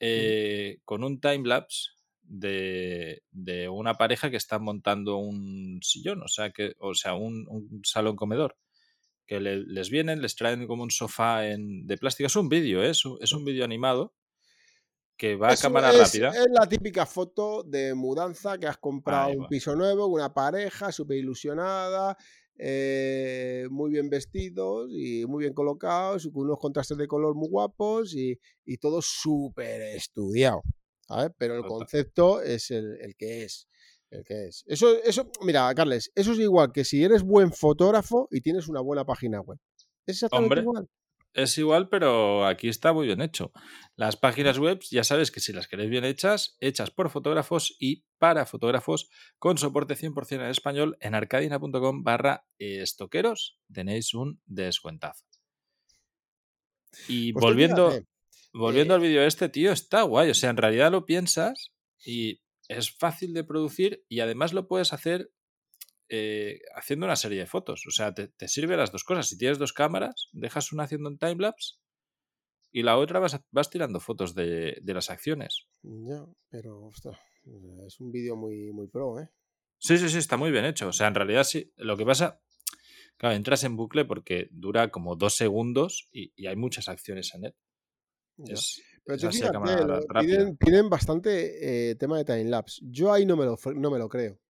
eh, 0.00 0.80
con 0.84 1.02
un 1.02 1.18
timelapse 1.18 1.92
de, 2.20 3.22
de 3.30 3.70
una 3.70 3.94
pareja 3.94 4.30
que 4.30 4.36
está 4.36 4.58
montando 4.58 5.16
un 5.16 5.80
sillón, 5.82 6.22
o 6.22 6.28
sea, 6.28 6.50
que, 6.50 6.74
o 6.78 6.92
sea 6.94 7.14
un, 7.14 7.46
un 7.48 7.80
salón 7.84 8.16
comedor. 8.16 8.54
Que 9.26 9.40
le- 9.40 9.64
les 9.64 9.88
vienen, 9.90 10.20
les 10.20 10.34
traen 10.36 10.66
como 10.66 10.82
un 10.82 10.90
sofá 10.90 11.46
en, 11.48 11.86
de 11.86 11.96
plástico. 11.96 12.26
Es 12.26 12.36
un 12.36 12.48
vídeo, 12.48 12.82
¿eh? 12.82 12.90
es 12.90 13.04
un, 13.04 13.18
es 13.20 13.32
un 13.32 13.44
vídeo 13.44 13.64
animado 13.64 14.14
que 15.16 15.36
va 15.36 15.52
a 15.52 15.56
cámara 15.56 15.90
es, 15.92 15.98
rápida. 15.98 16.30
es 16.30 16.46
la 16.50 16.66
típica 16.68 17.06
foto 17.06 17.62
de 17.62 17.94
mudanza 17.94 18.58
que 18.58 18.66
has 18.66 18.78
comprado 18.78 19.28
Ahí 19.30 19.36
un 19.36 19.44
va. 19.44 19.48
piso 19.48 19.76
nuevo, 19.76 20.06
una 20.06 20.34
pareja 20.34 20.90
súper 20.90 21.18
ilusionada, 21.18 22.16
eh, 22.58 23.66
muy 23.70 23.90
bien 23.92 24.10
vestidos 24.10 24.90
y 24.92 25.24
muy 25.26 25.42
bien 25.44 25.54
colocados, 25.54 26.24
y 26.26 26.32
con 26.32 26.42
unos 26.44 26.58
contrastes 26.58 26.98
de 26.98 27.06
color 27.06 27.34
muy 27.36 27.48
guapos 27.48 28.14
y, 28.14 28.38
y 28.64 28.76
todo 28.78 29.00
súper 29.02 29.80
estudiado. 29.96 30.62
¿sabes? 31.06 31.30
Pero 31.38 31.56
el 31.56 31.64
concepto 31.64 32.42
es 32.42 32.70
el, 32.72 32.96
el 33.00 33.14
que 33.16 33.44
es. 33.44 33.68
El 34.10 34.24
que 34.24 34.46
es. 34.46 34.64
Eso, 34.66 35.02
eso, 35.02 35.30
mira, 35.40 35.72
Carles, 35.74 36.12
eso 36.14 36.32
es 36.32 36.38
igual 36.38 36.72
que 36.72 36.84
si 36.84 37.02
eres 37.02 37.22
buen 37.22 37.52
fotógrafo 37.52 38.28
y 38.30 38.40
tienes 38.40 38.68
una 38.68 38.80
buena 38.80 39.04
página 39.04 39.40
web. 39.40 39.58
Es 40.06 40.16
exactamente 40.16 40.44
Hombre, 40.44 40.62
igual. 40.62 40.88
Es 41.34 41.58
igual, 41.58 41.88
pero 41.88 42.46
aquí 42.46 42.68
está 42.68 42.92
muy 42.92 43.06
bien 43.06 43.20
hecho. 43.20 43.52
Las 43.96 44.16
páginas 44.16 44.58
web, 44.58 44.78
ya 44.88 45.02
sabes 45.02 45.32
que 45.32 45.40
si 45.40 45.52
las 45.52 45.66
queréis 45.66 45.90
bien 45.90 46.04
hechas, 46.04 46.56
hechas 46.60 46.92
por 46.92 47.10
fotógrafos 47.10 47.76
y 47.80 48.04
para 48.18 48.46
fotógrafos, 48.46 49.08
con 49.40 49.58
soporte 49.58 49.96
100% 49.96 50.32
en 50.32 50.42
español, 50.42 50.96
en 51.00 51.16
arcadina.com 51.16 52.04
barra 52.04 52.46
estoqueros 52.58 53.58
tenéis 53.72 54.14
un 54.14 54.40
descuentazo. 54.46 55.24
Y 57.08 57.32
Pues 57.32 57.42
volviendo, 57.42 57.90
fíjate, 57.90 58.06
volviendo 58.52 58.94
eh, 58.94 58.96
al 58.96 59.02
vídeo 59.02 59.22
este, 59.22 59.48
tío, 59.48 59.72
está 59.72 60.02
guay. 60.02 60.30
O 60.30 60.34
sea, 60.34 60.50
en 60.50 60.56
realidad 60.56 60.92
lo 60.92 61.04
piensas 61.04 61.72
y 62.04 62.43
es 62.68 62.90
fácil 62.96 63.34
de 63.34 63.44
producir 63.44 64.04
y 64.08 64.20
además 64.20 64.52
lo 64.52 64.68
puedes 64.68 64.92
hacer 64.92 65.30
eh, 66.08 66.60
haciendo 66.74 67.06
una 67.06 67.16
serie 67.16 67.40
de 67.40 67.46
fotos. 67.46 67.86
O 67.86 67.90
sea, 67.90 68.14
te, 68.14 68.28
te 68.28 68.48
sirve 68.48 68.76
las 68.76 68.92
dos 68.92 69.04
cosas. 69.04 69.28
Si 69.28 69.38
tienes 69.38 69.58
dos 69.58 69.72
cámaras, 69.72 70.28
dejas 70.32 70.72
una 70.72 70.84
haciendo 70.84 71.08
un 71.08 71.18
timelapse 71.18 71.76
y 72.74 72.82
la 72.82 72.98
otra 72.98 73.20
vas, 73.20 73.40
vas 73.52 73.70
tirando 73.70 74.00
fotos 74.00 74.34
de, 74.34 74.78
de 74.82 74.94
las 74.94 75.08
acciones. 75.08 75.68
Ya, 75.82 76.26
pero 76.50 76.86
ostras, 76.86 77.16
es 77.86 78.00
un 78.00 78.10
vídeo 78.10 78.34
muy, 78.34 78.72
muy 78.72 78.88
pro, 78.88 79.20
¿eh? 79.20 79.30
Sí, 79.78 79.96
sí, 79.96 80.08
sí, 80.08 80.18
está 80.18 80.36
muy 80.36 80.50
bien 80.50 80.64
hecho. 80.64 80.88
O 80.88 80.92
sea, 80.92 81.06
en 81.06 81.14
realidad 81.14 81.44
sí. 81.44 81.72
Lo 81.76 81.96
que 81.96 82.04
pasa, 82.04 82.42
claro, 83.16 83.36
entras 83.36 83.62
en 83.62 83.76
bucle 83.76 84.04
porque 84.04 84.48
dura 84.50 84.90
como 84.90 85.14
dos 85.14 85.36
segundos 85.36 86.08
y, 86.10 86.32
y 86.34 86.48
hay 86.48 86.56
muchas 86.56 86.88
acciones 86.88 87.32
en 87.34 87.44
él. 87.44 87.54
Es, 88.38 88.82
Pero 89.04 89.18
tú 89.18 89.26
fíjate, 89.32 89.52
cámara 89.52 90.00
piden, 90.20 90.56
piden 90.56 90.88
bastante 90.90 91.90
eh, 91.90 91.94
tema 91.96 92.16
de 92.18 92.24
timelapse. 92.24 92.80
Yo 92.84 93.12
ahí 93.12 93.26
no 93.26 93.36
me 93.36 93.44
lo, 93.44 93.58
no 93.74 93.90
me 93.90 93.98
lo 93.98 94.08
creo. 94.08 94.40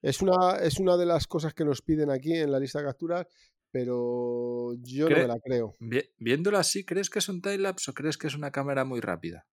Es 0.00 0.20
una, 0.20 0.56
es 0.58 0.80
una 0.80 0.96
de 0.96 1.06
las 1.06 1.26
cosas 1.28 1.54
que 1.54 1.64
nos 1.64 1.80
piden 1.80 2.10
aquí 2.10 2.34
en 2.34 2.50
la 2.50 2.58
lista 2.58 2.80
de 2.80 2.86
capturas, 2.86 3.26
pero 3.70 4.74
yo 4.82 5.08
no 5.08 5.16
me 5.22 5.28
la 5.28 5.38
creo. 5.40 5.76
Vi- 5.78 6.10
Viéndolo 6.18 6.58
así, 6.58 6.84
¿crees 6.84 7.08
que 7.08 7.20
es 7.20 7.28
un 7.28 7.40
timelapse 7.40 7.90
o 7.90 7.94
crees 7.94 8.18
que 8.18 8.26
es 8.26 8.34
una 8.34 8.50
cámara 8.50 8.84
muy 8.84 9.00
rápida? 9.00 9.46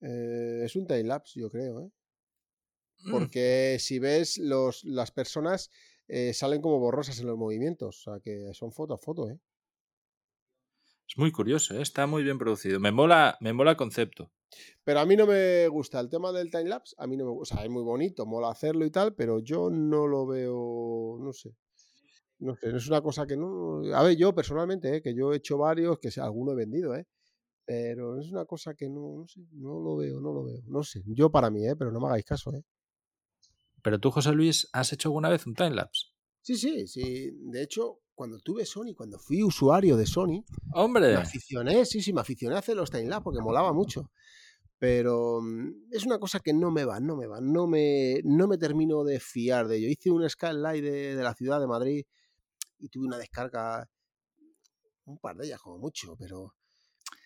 Eh, 0.00 0.62
es 0.64 0.76
un 0.76 0.86
timelapse, 0.86 1.40
yo 1.40 1.50
creo, 1.50 1.80
¿eh? 1.80 1.90
Mm, 3.04 3.10
Porque 3.10 3.76
si 3.80 3.98
ves, 3.98 4.38
los, 4.38 4.84
las 4.84 5.10
personas 5.12 5.70
eh, 6.08 6.32
salen 6.34 6.60
como 6.60 6.78
borrosas 6.78 7.18
en 7.20 7.26
los 7.26 7.36
movimientos. 7.38 8.06
O 8.06 8.12
sea, 8.12 8.20
que 8.20 8.52
son 8.54 8.72
foto 8.72 8.94
a 8.94 8.98
foto, 8.98 9.28
¿eh? 9.30 9.38
Es 11.08 11.16
muy 11.16 11.32
curioso, 11.32 11.74
¿eh? 11.74 11.80
está 11.80 12.06
muy 12.06 12.22
bien 12.22 12.38
producido. 12.38 12.78
Me 12.80 12.92
mola, 12.92 13.38
me 13.40 13.54
mola 13.54 13.70
el 13.70 13.76
concepto. 13.78 14.30
Pero 14.84 15.00
a 15.00 15.06
mí 15.06 15.16
no 15.16 15.26
me 15.26 15.66
gusta 15.68 16.00
el 16.00 16.08
tema 16.10 16.32
del 16.32 16.50
timelapse. 16.50 16.94
A 16.98 17.06
mí 17.06 17.16
no 17.16 17.24
me 17.24 17.30
gusta. 17.30 17.54
O 17.54 17.58
sea, 17.58 17.64
es 17.64 17.70
muy 17.70 17.82
bonito, 17.82 18.26
mola 18.26 18.50
hacerlo 18.50 18.84
y 18.84 18.90
tal, 18.90 19.14
pero 19.14 19.38
yo 19.38 19.70
no 19.70 20.06
lo 20.06 20.26
veo. 20.26 21.16
No 21.18 21.32
sé. 21.32 21.54
No 22.40 22.54
sé, 22.54 22.76
es 22.76 22.86
una 22.86 23.00
cosa 23.00 23.26
que 23.26 23.36
no. 23.36 23.82
A 23.94 24.02
ver, 24.02 24.16
yo 24.16 24.34
personalmente, 24.34 24.96
¿eh? 24.96 25.02
que 25.02 25.14
yo 25.14 25.32
he 25.32 25.38
hecho 25.38 25.58
varios, 25.58 25.98
que 25.98 26.08
alguno 26.20 26.52
he 26.52 26.56
vendido, 26.56 26.94
¿eh? 26.94 27.06
Pero 27.64 28.18
es 28.20 28.30
una 28.30 28.44
cosa 28.44 28.74
que 28.74 28.88
no, 28.88 29.16
no 29.18 29.26
sé, 29.26 29.40
no 29.52 29.80
lo 29.80 29.96
veo, 29.96 30.20
no 30.20 30.32
lo 30.32 30.44
veo. 30.44 30.62
No 30.66 30.82
sé, 30.82 31.02
yo 31.06 31.30
para 31.30 31.50
mí, 31.50 31.66
¿eh? 31.66 31.74
Pero 31.74 31.90
no 31.90 32.00
me 32.00 32.06
hagáis 32.06 32.24
caso, 32.24 32.54
¿eh? 32.54 32.62
Pero 33.82 33.98
tú, 33.98 34.10
José 34.10 34.32
Luis, 34.32 34.68
¿has 34.72 34.92
hecho 34.92 35.08
alguna 35.08 35.30
vez 35.30 35.46
un 35.46 35.54
timelapse? 35.54 36.06
Sí, 36.42 36.56
sí, 36.56 36.86
sí. 36.86 37.30
De 37.50 37.62
hecho, 37.62 38.00
cuando 38.18 38.40
tuve 38.40 38.66
Sony, 38.66 38.94
cuando 38.96 39.16
fui 39.16 39.44
usuario 39.44 39.96
de 39.96 40.04
Sony, 40.04 40.44
¡Hombre! 40.72 41.06
me 41.12 41.20
aficioné, 41.20 41.86
sí, 41.86 42.02
sí, 42.02 42.12
me 42.12 42.20
aficioné 42.20 42.56
a 42.56 42.58
hacer 42.58 42.74
los 42.74 42.90
timelapse 42.90 43.22
porque 43.22 43.40
molaba 43.40 43.72
mucho. 43.72 44.10
Pero 44.76 45.40
mm, 45.40 45.92
es 45.92 46.04
una 46.04 46.18
cosa 46.18 46.40
que 46.40 46.52
no 46.52 46.72
me 46.72 46.84
va, 46.84 46.98
no 46.98 47.14
me 47.16 47.28
va, 47.28 47.40
no 47.40 47.68
me, 47.68 48.20
no 48.24 48.48
me 48.48 48.58
termino 48.58 49.04
de 49.04 49.20
fiar 49.20 49.68
de 49.68 49.76
ello. 49.76 49.88
Hice 49.88 50.10
un 50.10 50.28
skyline 50.28 50.82
de, 50.82 51.14
de 51.14 51.22
la 51.22 51.32
ciudad 51.32 51.60
de 51.60 51.68
Madrid 51.68 52.04
y 52.80 52.88
tuve 52.88 53.06
una 53.06 53.18
descarga, 53.18 53.88
un 55.04 55.18
par 55.18 55.36
de 55.36 55.46
ellas 55.46 55.60
como 55.60 55.78
mucho, 55.78 56.16
pero 56.18 56.54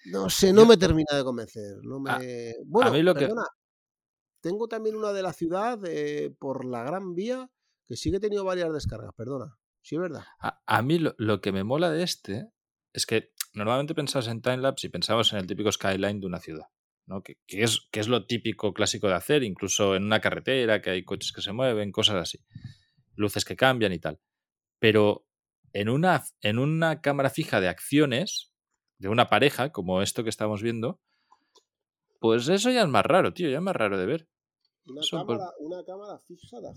no 0.05 0.29
sé, 0.29 0.53
no 0.53 0.67
me 0.67 0.77
termina 0.77 1.17
de 1.17 1.25
convencer. 1.25 1.79
No 1.83 2.01
me... 2.01 2.11
A- 2.11 2.21
bueno, 2.67 2.93
mí 2.93 3.03
lo 3.03 3.15
que- 3.15 3.21
perdona, 3.21 3.47
tengo 4.43 4.69
también 4.69 4.95
una 4.97 5.15
de 5.15 5.23
la 5.23 5.33
ciudad 5.33 5.81
eh, 5.87 6.35
por 6.39 6.67
la 6.67 6.83
Gran 6.85 7.15
Vía 7.15 7.51
que 7.87 7.97
sí 7.97 8.11
que 8.11 8.19
he 8.19 8.21
tenido 8.21 8.45
varias 8.45 8.71
descargas, 8.75 9.13
perdona. 9.17 9.57
Sí, 9.83 9.97
es 9.97 10.01
verdad. 10.01 10.25
A, 10.41 10.61
a 10.67 10.83
mí 10.83 10.99
lo, 10.99 11.15
lo 11.19 11.41
que 11.41 11.53
me 11.53 11.65
mola 11.65 11.91
de 11.91 12.03
este 12.03 12.49
es 12.93 13.07
que 13.07 13.33
normalmente 13.55 13.95
pensamos 13.95 14.29
en 14.29 14.41
timelapse 14.41 14.87
y 14.87 14.91
pensamos 14.91 15.33
en 15.33 15.41
el 15.41 15.47
típico 15.47 15.71
skyline 15.73 16.21
de 16.21 16.27
una 16.27 16.39
ciudad, 16.39 16.67
¿no? 17.07 17.23
Que, 17.23 17.39
que 17.47 17.63
es, 17.63 17.89
que 17.91 18.01
es 18.01 18.09
lo 18.09 18.27
típico 18.27 18.73
clásico 18.75 19.09
de 19.09 19.15
hacer, 19.15 19.43
incluso 19.43 19.95
en 19.97 20.05
una 20.05 20.21
carretera, 20.21 20.81
que 20.81 20.91
hay 20.91 21.05
coches 21.05 21.33
que 21.33 21.43
se 21.43 21.53
mueven, 21.53 21.91
cosas 21.93 22.17
así, 22.17 22.39
luces 23.15 23.45
que 23.45 23.57
cambian 23.57 23.93
y 23.93 23.99
tal. 23.99 24.21
Pero 24.79 25.27
en 25.73 25.89
una, 25.89 26.25
en 26.41 26.59
una 26.59 27.01
cámara 27.01 27.31
fija 27.31 27.61
de 27.61 27.69
acciones 27.69 28.53
de 28.99 29.09
una 29.09 29.29
pareja, 29.29 29.73
como 29.73 30.01
esto 30.03 30.23
que 30.23 30.31
estamos 30.31 30.63
viendo, 30.63 31.01
pues 32.21 32.49
eso 32.49 32.71
ya 32.71 32.83
es 32.83 32.89
más 32.89 33.05
raro, 33.05 33.33
tío, 33.33 33.49
ya 33.51 33.57
es 33.57 33.63
más 33.63 33.75
raro 33.75 33.99
de 33.99 34.07
ver. 34.07 34.29
Una, 34.87 35.01
Eso, 35.01 35.19
cámara, 35.19 35.51
una 35.59 35.85
cámara 35.85 36.19
fijada. 36.21 36.73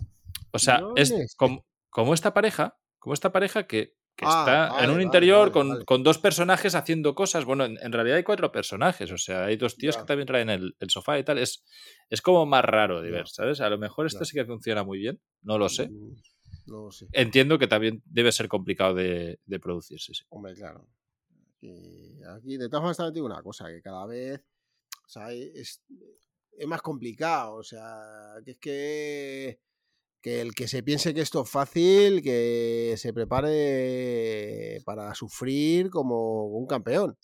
O 0.51 0.59
sea, 0.59 0.81
es 0.95 1.11
Acciones. 1.11 1.35
como, 1.35 1.65
como 1.89 2.13
esta 2.13 2.33
pareja, 2.33 2.77
como 3.05 3.13
esta 3.13 3.31
pareja 3.31 3.67
que, 3.67 3.95
que 4.15 4.25
Ah, 4.27 4.67
está 4.71 4.83
en 4.83 4.89
un 4.89 4.99
interior 5.01 5.39
vale, 5.41 5.51
con, 5.51 5.69
vale. 5.69 5.85
con 5.85 6.01
dos 6.03 6.17
personajes 6.17 6.73
haciendo 6.73 7.13
cosas. 7.13 7.45
Bueno, 7.45 7.65
en, 7.65 7.77
en 7.81 7.91
realidad 7.91 8.17
hay 8.17 8.23
cuatro 8.23 8.51
personajes, 8.51 9.11
o 9.11 9.17
sea, 9.17 9.45
hay 9.45 9.57
dos 9.57 9.77
tíos 9.77 9.95
que 9.95 10.03
también 10.05 10.25
traen 10.27 10.49
el, 10.49 10.75
el 10.79 10.89
sofá 10.89 11.19
y 11.19 11.23
tal. 11.23 11.37
Es, 11.37 11.63
es 12.09 12.21
como 12.21 12.45
más 12.45 12.65
raro 12.65 13.01
de 13.01 13.11
ver, 13.11 13.27
¿sabes? 13.27 13.61
A 13.61 13.69
lo 13.69 13.77
mejor 13.77 14.07
esto 14.07 14.25
sí 14.25 14.35
que 14.35 14.43
funciona 14.45 14.83
muy 14.83 14.97
bien, 14.99 15.21
no 15.43 15.57
lo 15.57 15.69
sé. 15.69 15.87
Mm, 15.89 16.15
No 16.67 16.85
lo 16.85 16.91
sé. 16.91 17.05
Entiendo 17.11 17.59
que 17.59 17.67
también 17.67 18.01
debe 18.05 18.31
ser 18.31 18.47
complicado 18.47 18.95
de, 18.95 19.39
de 19.45 19.59
producir, 19.59 19.99
sí. 19.99 20.13
Hombre, 20.29 20.55
claro. 20.55 20.87
Aquí, 21.57 22.19
aquí, 22.37 22.57
de 22.57 22.67
todas 22.69 22.81
formas, 22.81 22.97
también 22.97 23.13
digo 23.13 23.25
una 23.27 23.43
cosa, 23.43 23.67
que 23.67 23.81
cada 23.81 24.05
vez 24.07 24.43
o 25.05 25.07
sea, 25.07 25.31
es, 25.31 25.83
es 26.57 26.67
más 26.67 26.81
complicado. 26.81 27.55
O 27.57 27.63
sea, 27.63 28.33
que 28.43 28.51
es 28.51 28.57
que, 28.59 29.59
que 30.25 30.41
el 30.41 30.55
que 30.55 30.67
se 30.67 30.81
piense 30.81 31.13
que 31.13 31.21
esto 31.21 31.43
es 31.43 31.49
fácil, 31.51 32.23
que 32.23 32.95
se 32.97 33.13
prepare 33.13 34.81
para 34.83 35.13
sufrir 35.13 35.91
como 35.91 36.47
un 36.47 36.65
campeón. 36.65 37.15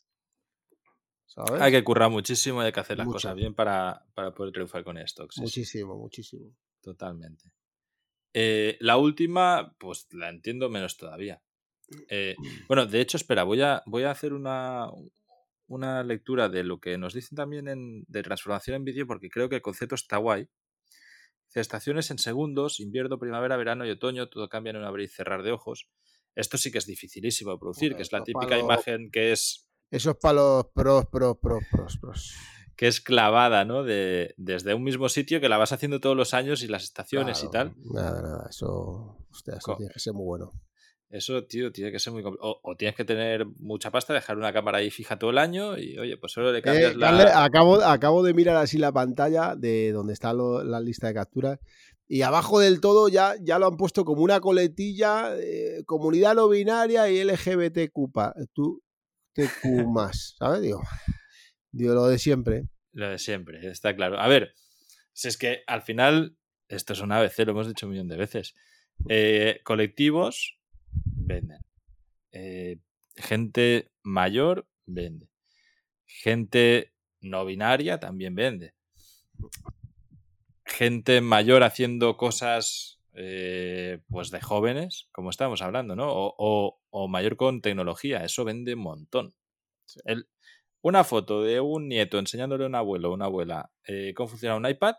¿Sabes? 1.25 1.59
Hay 1.59 1.71
que 1.71 1.83
currar 1.83 2.11
muchísimo 2.11 2.61
y 2.61 2.67
hay 2.67 2.71
que 2.71 2.79
hacer 2.79 2.99
las 2.99 3.07
Mucho. 3.07 3.15
cosas 3.15 3.35
bien 3.35 3.55
para, 3.55 4.05
para 4.13 4.35
poder 4.35 4.53
triunfar 4.53 4.83
con 4.83 4.99
esto. 4.99 5.25
sí, 5.31 5.41
muchísimo, 5.41 5.97
muchísimo. 5.97 6.55
Totalmente. 6.79 7.51
Eh, 8.35 8.77
la 8.81 8.97
última, 8.97 9.75
pues 9.79 10.07
la 10.11 10.29
entiendo 10.29 10.69
menos 10.69 10.95
todavía. 10.95 11.41
Eh, 12.07 12.35
bueno, 12.67 12.85
de 12.85 13.01
hecho, 13.01 13.17
espera, 13.17 13.41
voy 13.41 13.63
a, 13.63 13.81
voy 13.87 14.03
a 14.03 14.11
hacer 14.11 14.31
una, 14.31 14.91
una 15.65 16.03
lectura 16.03 16.49
de 16.49 16.63
lo 16.63 16.79
que 16.79 16.99
nos 16.99 17.15
dicen 17.15 17.35
también 17.35 17.67
en, 17.67 18.03
de 18.07 18.21
transformación 18.21 18.75
en 18.75 18.85
vídeo, 18.85 19.07
porque 19.07 19.31
creo 19.31 19.49
que 19.49 19.55
el 19.55 19.63
concepto 19.63 19.95
está 19.95 20.17
guay. 20.17 20.47
Estaciones 21.53 22.11
en 22.11 22.17
segundos, 22.17 22.79
invierno, 22.79 23.19
primavera, 23.19 23.57
verano 23.57 23.85
y 23.85 23.89
otoño, 23.89 24.29
todo 24.29 24.47
cambia 24.47 24.71
en 24.71 24.77
un 24.77 24.85
abrir 24.85 25.05
y 25.05 25.09
cerrar 25.09 25.43
de 25.43 25.51
ojos. 25.51 25.89
Esto 26.35 26.57
sí 26.57 26.71
que 26.71 26.77
es 26.77 26.85
dificilísimo 26.85 27.51
de 27.51 27.57
producir, 27.57 27.95
que 27.95 28.03
es 28.03 28.11
la 28.11 28.23
típica 28.23 28.57
imagen 28.57 29.11
que 29.11 29.33
es 29.33 29.69
Eso 29.89 30.11
es 30.11 30.17
para 30.17 30.35
los 30.35 30.67
pros, 30.67 31.05
pros, 31.07 31.37
pros, 31.41 31.63
pros, 31.69 31.97
pros. 31.97 32.33
que 32.77 32.87
es 32.87 33.01
clavada, 33.01 33.65
¿no? 33.65 33.83
De, 33.83 34.33
desde 34.37 34.73
un 34.73 34.83
mismo 34.83 35.09
sitio 35.09 35.41
que 35.41 35.49
la 35.49 35.57
vas 35.57 35.73
haciendo 35.73 35.99
todos 35.99 36.15
los 36.15 36.33
años 36.33 36.63
y 36.63 36.67
las 36.67 36.83
estaciones 36.83 37.43
y 37.43 37.51
tal. 37.51 37.73
Nada, 37.93 38.21
nada, 38.21 38.47
eso, 38.49 39.17
hostia, 39.29 39.55
eso 39.55 39.75
tiene 39.75 39.91
que 39.91 39.99
ser 39.99 40.13
muy 40.13 40.25
bueno. 40.25 40.51
Eso, 41.11 41.43
tío, 41.43 41.73
tiene 41.73 41.91
que 41.91 41.99
ser 41.99 42.13
muy 42.13 42.23
complicado. 42.23 42.61
O, 42.63 42.75
tienes 42.77 42.95
que 42.95 43.03
tener 43.03 43.45
mucha 43.59 43.91
pasta, 43.91 44.13
dejar 44.13 44.37
una 44.37 44.53
cámara 44.53 44.77
ahí 44.77 44.89
fija 44.89 45.19
todo 45.19 45.29
el 45.31 45.37
año 45.37 45.77
y, 45.77 45.97
oye, 45.97 46.15
pues 46.17 46.31
solo 46.31 46.53
le 46.53 46.59
eh, 46.59 46.61
cambias 46.61 46.95
la... 46.95 47.43
acabo, 47.43 47.81
acabo 47.81 48.23
de 48.23 48.33
mirar 48.33 48.55
así 48.55 48.77
la 48.77 48.93
pantalla 48.93 49.55
de 49.57 49.91
donde 49.91 50.13
está 50.13 50.33
la 50.33 50.79
lista 50.79 51.07
de 51.07 51.13
capturas 51.13 51.59
y 52.07 52.23
abajo 52.23 52.59
del 52.59 52.81
todo 52.81 53.07
ya, 53.07 53.35
ya 53.41 53.57
lo 53.57 53.67
han 53.67 53.77
puesto 53.77 54.03
como 54.03 54.21
una 54.21 54.41
coletilla, 54.41 55.33
eh, 55.37 55.83
comunidad 55.85 56.35
no 56.35 56.49
binaria 56.49 57.09
y 57.09 57.23
LGBTQ+, 57.23 58.11
tú, 58.53 58.83
más, 59.93 60.35
¿sabes? 60.37 60.61
Digo, 60.61 60.81
digo, 61.71 61.93
lo 61.93 62.07
de 62.07 62.19
siempre. 62.19 62.67
Lo 62.91 63.09
de 63.09 63.17
siempre, 63.17 63.65
está 63.65 63.95
claro. 63.95 64.19
A 64.19 64.27
ver, 64.27 64.53
si 65.13 65.29
es 65.29 65.37
que 65.37 65.63
al 65.67 65.83
final, 65.83 66.35
esto 66.67 66.91
es 66.91 66.99
una 66.99 67.21
vez, 67.21 67.37
lo 67.39 67.51
hemos 67.51 67.69
dicho 67.69 67.85
un 67.85 67.93
millón 67.93 68.09
de 68.09 68.17
veces, 68.17 68.55
eh, 69.07 69.61
colectivos 69.63 70.60
venden. 70.93 71.59
Eh, 72.31 72.77
gente 73.15 73.91
mayor 74.03 74.67
vende. 74.85 75.29
Gente 76.05 76.93
no 77.21 77.45
binaria 77.45 77.99
también 77.99 78.35
vende. 78.35 78.73
Gente 80.65 81.21
mayor 81.21 81.63
haciendo 81.63 82.17
cosas 82.17 82.99
eh, 83.13 83.99
pues 84.09 84.31
de 84.31 84.41
jóvenes, 84.41 85.07
como 85.11 85.29
estamos 85.29 85.61
hablando, 85.61 85.95
¿no? 85.95 86.07
O, 86.09 87.07
mayor 87.07 87.35
con 87.35 87.61
tecnología, 87.61 88.23
eso 88.23 88.45
vende 88.45 88.73
un 88.75 88.81
montón. 88.81 89.33
una 90.81 91.03
foto 91.03 91.43
de 91.43 91.59
un 91.59 91.87
nieto 91.87 92.17
enseñándole 92.19 92.63
a 92.63 92.67
un 92.67 92.75
abuelo 92.75 93.11
o 93.11 93.13
una 93.13 93.25
abuela 93.25 93.71
eh, 93.85 94.13
cómo 94.15 94.29
funciona 94.29 94.55
un 94.55 94.67
iPad, 94.67 94.95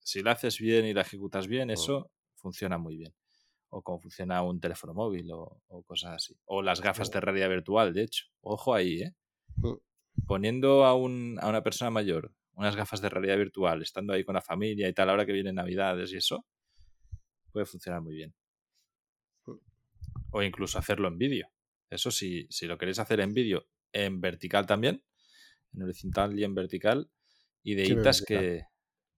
si 0.00 0.22
la 0.22 0.32
haces 0.32 0.58
bien 0.58 0.84
y 0.84 0.94
la 0.94 1.02
ejecutas 1.02 1.46
bien, 1.46 1.70
eso 1.70 2.10
funciona 2.34 2.78
muy 2.78 2.96
bien 2.96 3.14
o 3.74 3.82
cómo 3.82 3.98
funciona 3.98 4.42
un 4.42 4.60
teléfono 4.60 4.92
móvil 4.92 5.30
o, 5.32 5.62
cosas 5.86 6.12
así. 6.16 6.36
O 6.44 6.60
las 6.60 6.82
gafas 6.82 7.10
de 7.10 7.20
realidad 7.20 7.48
virtual, 7.48 7.94
de 7.94 8.02
hecho. 8.02 8.26
Ojo 8.42 8.74
ahí, 8.74 9.00
¿eh? 9.00 9.14
Mm. 9.56 9.76
Poniendo 10.26 10.84
a, 10.84 10.94
un, 10.94 11.38
a 11.40 11.48
una 11.48 11.62
persona 11.62 11.90
mayor 11.90 12.34
unas 12.54 12.76
gafas 12.76 13.00
de 13.00 13.08
realidad 13.08 13.38
virtual, 13.38 13.80
estando 13.80 14.12
ahí 14.12 14.24
con 14.24 14.34
la 14.34 14.42
familia 14.42 14.86
y 14.86 14.92
tal, 14.92 15.08
ahora 15.08 15.24
que 15.24 15.32
vienen 15.32 15.54
Navidades 15.54 16.12
y 16.12 16.18
eso, 16.18 16.46
puede 17.50 17.64
funcionar 17.64 18.02
muy 18.02 18.14
bien. 18.14 18.34
Mm. 19.46 19.56
O 20.32 20.42
incluso 20.42 20.78
hacerlo 20.78 21.08
en 21.08 21.16
vídeo. 21.16 21.48
Eso 21.88 22.10
sí, 22.10 22.46
si 22.50 22.66
lo 22.66 22.76
queréis 22.76 22.98
hacer 22.98 23.20
en 23.20 23.32
vídeo, 23.32 23.66
en 23.92 24.20
vertical 24.20 24.66
también, 24.66 25.02
en 25.72 25.82
horizontal 25.82 26.38
y 26.38 26.44
en 26.44 26.54
vertical, 26.54 27.10
ideitas 27.62 28.22
que, 28.22 28.66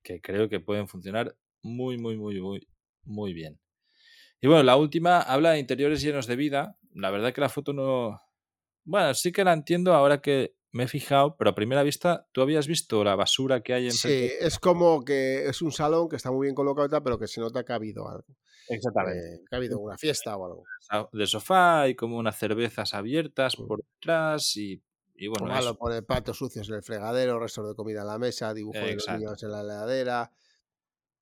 que 0.05 0.21
creo 0.21 0.49
que 0.49 0.61
pueden 0.61 0.87
funcionar 0.87 1.37
muy, 1.61 1.99
muy, 1.99 2.17
muy, 2.17 2.41
muy, 2.41 2.69
muy 3.03 3.33
bien. 3.33 3.59
Y 4.45 4.47
bueno, 4.47 4.63
la 4.63 4.77
última 4.77 5.23
habla 5.23 5.53
de 5.53 5.59
interiores 5.59 6.03
llenos 6.03 6.27
de 6.27 6.37
vida. 6.37 6.77
La 6.93 7.11
verdad 7.11 7.33
que 7.33 7.41
la 7.41 7.49
foto 7.49 7.73
no... 7.73 8.21
Bueno, 8.85 9.15
sí 9.15 9.33
que 9.33 9.43
la 9.43 9.55
entiendo 9.55 9.95
ahora 9.95 10.21
que 10.21 10.55
me 10.71 10.85
he 10.85 10.87
fijado, 10.87 11.35
pero 11.39 11.49
a 11.49 11.55
primera 11.55 11.83
vista, 11.83 12.29
¿tú 12.31 12.43
habías 12.43 12.67
visto 12.67 13.03
la 13.05 13.17
basura 13.17 13.63
que 13.63 13.73
hay 13.73 13.87
en 13.87 13.93
Sí, 13.93 14.31
es 14.39 14.59
como 14.59 15.03
que 15.03 15.47
es 15.47 15.63
un 15.63 15.73
salón 15.73 16.11
que 16.11 16.17
está 16.17 16.31
muy 16.31 16.45
bien 16.45 16.55
colocado, 16.55 17.03
pero 17.03 17.19
que 17.19 17.27
se 17.27 17.41
nota 17.41 17.65
que 17.65 17.73
ha 17.73 17.77
habido 17.77 18.07
algo. 18.07 18.27
Exactamente. 18.69 19.37
Eh, 19.37 19.41
que 19.49 19.57
ha 19.57 19.57
habido 19.57 19.79
una 19.79 19.97
fiesta 19.97 20.37
o 20.37 20.45
algo. 20.45 20.65
De 21.15 21.27
sofá 21.27 21.89
y 21.89 21.95
como 21.95 22.19
unas 22.19 22.39
cervezas 22.39 22.93
abiertas 22.93 23.59
mm. 23.59 23.67
por 23.67 23.83
detrás 23.83 24.59
y, 24.59 24.79
y 25.15 25.27
bueno. 25.27 25.47
Malo, 25.47 25.75
pone 25.75 26.03
patos 26.03 26.37
sucios 26.37 26.69
en 26.69 26.75
el 26.75 26.83
fregadero, 26.83 27.41
restos 27.41 27.67
de 27.67 27.75
comida 27.75 28.03
en 28.03 28.09
la 28.09 28.19
mesa, 28.19 28.53
dibujos 28.53 28.83
de 28.83 28.93
los 28.93 29.09
niños 29.09 29.43
en 29.43 29.53
la 29.53 29.63
heladera. 29.63 30.33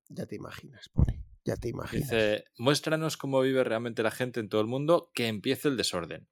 Ya 0.09 0.25
te 0.25 0.35
imaginas, 0.35 0.89
pone. 0.89 1.22
Ya 1.45 1.57
te 1.57 1.69
imaginas. 1.69 2.09
Dice, 2.09 2.45
muéstranos 2.57 3.17
cómo 3.17 3.41
vive 3.41 3.63
realmente 3.63 4.03
la 4.03 4.11
gente 4.11 4.39
en 4.39 4.49
todo 4.49 4.61
el 4.61 4.67
mundo, 4.67 5.11
que 5.13 5.27
empiece 5.27 5.67
el 5.67 5.77
desorden. 5.77 6.29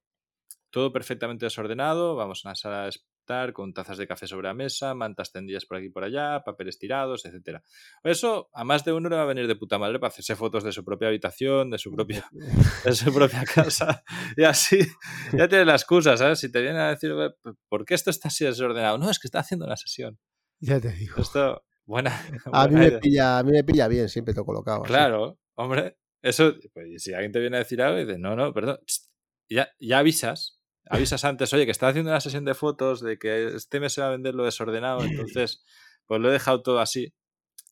Todo 0.70 0.92
perfectamente 0.92 1.46
desordenado, 1.46 2.16
vamos 2.16 2.44
a 2.44 2.48
una 2.48 2.54
sala 2.54 2.84
de 2.84 2.92
estar 3.22 3.52
con 3.52 3.72
tazas 3.72 3.98
de 3.98 4.06
café 4.06 4.26
sobre 4.26 4.48
la 4.48 4.54
mesa, 4.54 4.94
mantas 4.94 5.30
tendidas 5.30 5.64
por 5.64 5.76
aquí 5.76 5.86
y 5.86 5.90
por 5.90 6.02
allá, 6.02 6.42
papeles 6.44 6.78
tirados, 6.78 7.24
etcétera. 7.24 7.62
Eso 8.02 8.50
a 8.52 8.64
más 8.64 8.84
de 8.84 8.92
uno 8.92 9.08
le 9.08 9.16
va 9.16 9.22
a 9.22 9.26
venir 9.26 9.46
de 9.46 9.54
puta 9.54 9.78
madre 9.78 10.00
para 10.00 10.08
hacerse 10.08 10.34
fotos 10.34 10.64
de 10.64 10.72
su 10.72 10.84
propia 10.84 11.08
habitación, 11.08 11.70
de 11.70 11.78
su 11.78 11.92
propia, 11.92 12.28
de 12.84 12.92
su 12.94 13.12
propia 13.12 13.44
casa. 13.54 14.02
Y 14.36 14.44
así 14.44 14.78
ya 15.32 15.46
tiene 15.46 15.64
la 15.64 15.74
excusa, 15.74 16.16
¿sabes? 16.16 16.40
Si 16.40 16.50
te 16.50 16.60
vienen 16.60 16.80
a 16.80 16.88
decir, 16.88 17.12
¿por 17.68 17.84
qué 17.84 17.94
esto 17.94 18.10
está 18.10 18.28
así 18.28 18.44
desordenado? 18.44 18.98
No, 18.98 19.10
es 19.10 19.18
que 19.18 19.28
está 19.28 19.40
haciendo 19.40 19.66
una 19.66 19.76
sesión. 19.76 20.18
Ya 20.58 20.80
te 20.80 20.92
digo. 20.92 21.20
Esto, 21.20 21.64
Buena. 21.86 22.26
A, 22.52 22.68
mí 22.68 22.76
me 22.76 22.92
pilla, 22.92 23.38
a 23.38 23.42
mí 23.42 23.52
me 23.52 23.64
pilla 23.64 23.88
bien, 23.88 24.08
siempre 24.08 24.34
todo 24.34 24.44
colocado. 24.44 24.82
Claro, 24.82 25.38
hombre. 25.54 25.96
Eso, 26.22 26.54
pues, 26.72 27.02
si 27.02 27.12
alguien 27.12 27.32
te 27.32 27.40
viene 27.40 27.56
a 27.56 27.60
decir 27.60 27.82
algo 27.82 27.98
dices, 27.98 28.18
no, 28.18 28.36
no, 28.36 28.52
perdón, 28.52 28.78
ya, 29.48 29.68
ya 29.78 29.98
avisas. 29.98 30.58
Avisas 30.90 31.24
antes, 31.24 31.52
oye, 31.52 31.64
que 31.64 31.70
estaba 31.70 31.90
haciendo 31.90 32.10
una 32.10 32.20
sesión 32.20 32.44
de 32.44 32.54
fotos 32.54 33.00
de 33.00 33.16
que 33.16 33.54
este 33.54 33.78
mes 33.78 33.92
se 33.92 34.00
va 34.00 34.08
a 34.08 34.10
vender 34.10 34.34
lo 34.34 34.44
desordenado, 34.44 35.02
entonces, 35.04 35.64
pues 36.06 36.20
lo 36.20 36.28
he 36.28 36.32
dejado 36.32 36.60
todo 36.60 36.80
así. 36.80 37.14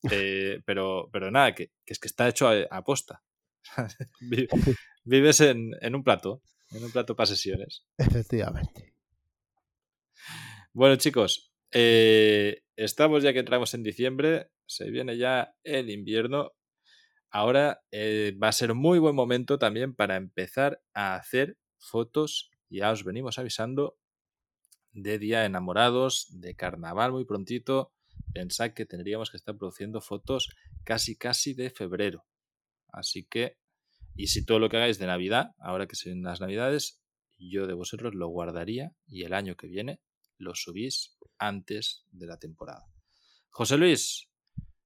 Eh, 0.09 0.61
pero, 0.65 1.09
pero 1.11 1.29
nada, 1.29 1.53
que, 1.53 1.71
es 1.85 1.99
que 1.99 2.07
está 2.07 2.29
hecho 2.29 2.47
a, 2.49 2.83
posta. 2.83 3.21
Vives 5.03 5.41
en, 5.41 5.71
en 5.81 5.93
un 5.93 6.03
plato, 6.03 6.41
en 6.71 6.85
un 6.85 6.91
plato 6.91 7.15
para 7.15 7.27
sesiones. 7.27 7.85
Efectivamente. 7.97 8.95
Bueno, 10.73 10.95
chicos, 10.95 11.50
eh, 11.71 12.63
estamos 12.75 13.23
ya 13.23 13.33
que 13.33 13.39
entramos 13.39 13.73
en 13.73 13.83
diciembre, 13.83 14.49
se 14.65 14.89
viene 14.89 15.17
ya 15.17 15.55
el 15.63 15.89
invierno. 15.89 16.51
Ahora 17.29 17.81
eh, 17.91 18.35
va 18.41 18.49
a 18.49 18.53
ser 18.53 18.73
muy 18.73 18.99
buen 18.99 19.15
momento 19.15 19.57
también 19.57 19.95
para 19.95 20.17
empezar 20.17 20.81
a 20.93 21.15
hacer 21.15 21.57
fotos. 21.77 22.51
Ya 22.69 22.91
os 22.91 23.03
venimos 23.03 23.39
avisando 23.39 23.97
de 24.91 25.17
día 25.19 25.45
enamorados, 25.45 26.27
de 26.29 26.55
carnaval 26.55 27.13
muy 27.13 27.25
prontito. 27.25 27.93
Pensad 28.33 28.71
que 28.71 28.85
tendríamos 28.85 29.31
que 29.31 29.37
estar 29.37 29.57
produciendo 29.57 30.01
fotos 30.01 30.53
casi 30.83 31.15
casi 31.15 31.53
de 31.53 31.69
febrero. 31.69 32.25
Así 32.87 33.25
que, 33.25 33.57
y 34.15 34.27
si 34.27 34.45
todo 34.45 34.59
lo 34.59 34.69
que 34.69 34.77
hagáis 34.77 34.99
de 34.99 35.07
Navidad, 35.07 35.51
ahora 35.59 35.87
que 35.87 35.95
se 35.95 36.09
vienen 36.09 36.25
las 36.25 36.41
Navidades, 36.41 37.01
yo 37.37 37.65
de 37.67 37.73
vosotros 37.73 38.13
lo 38.13 38.27
guardaría 38.27 38.93
y 39.07 39.23
el 39.23 39.33
año 39.33 39.55
que 39.55 39.67
viene 39.67 40.01
lo 40.37 40.55
subís 40.55 41.17
antes 41.41 42.05
de 42.11 42.27
la 42.27 42.37
temporada. 42.37 42.85
José 43.49 43.77
Luis. 43.77 44.29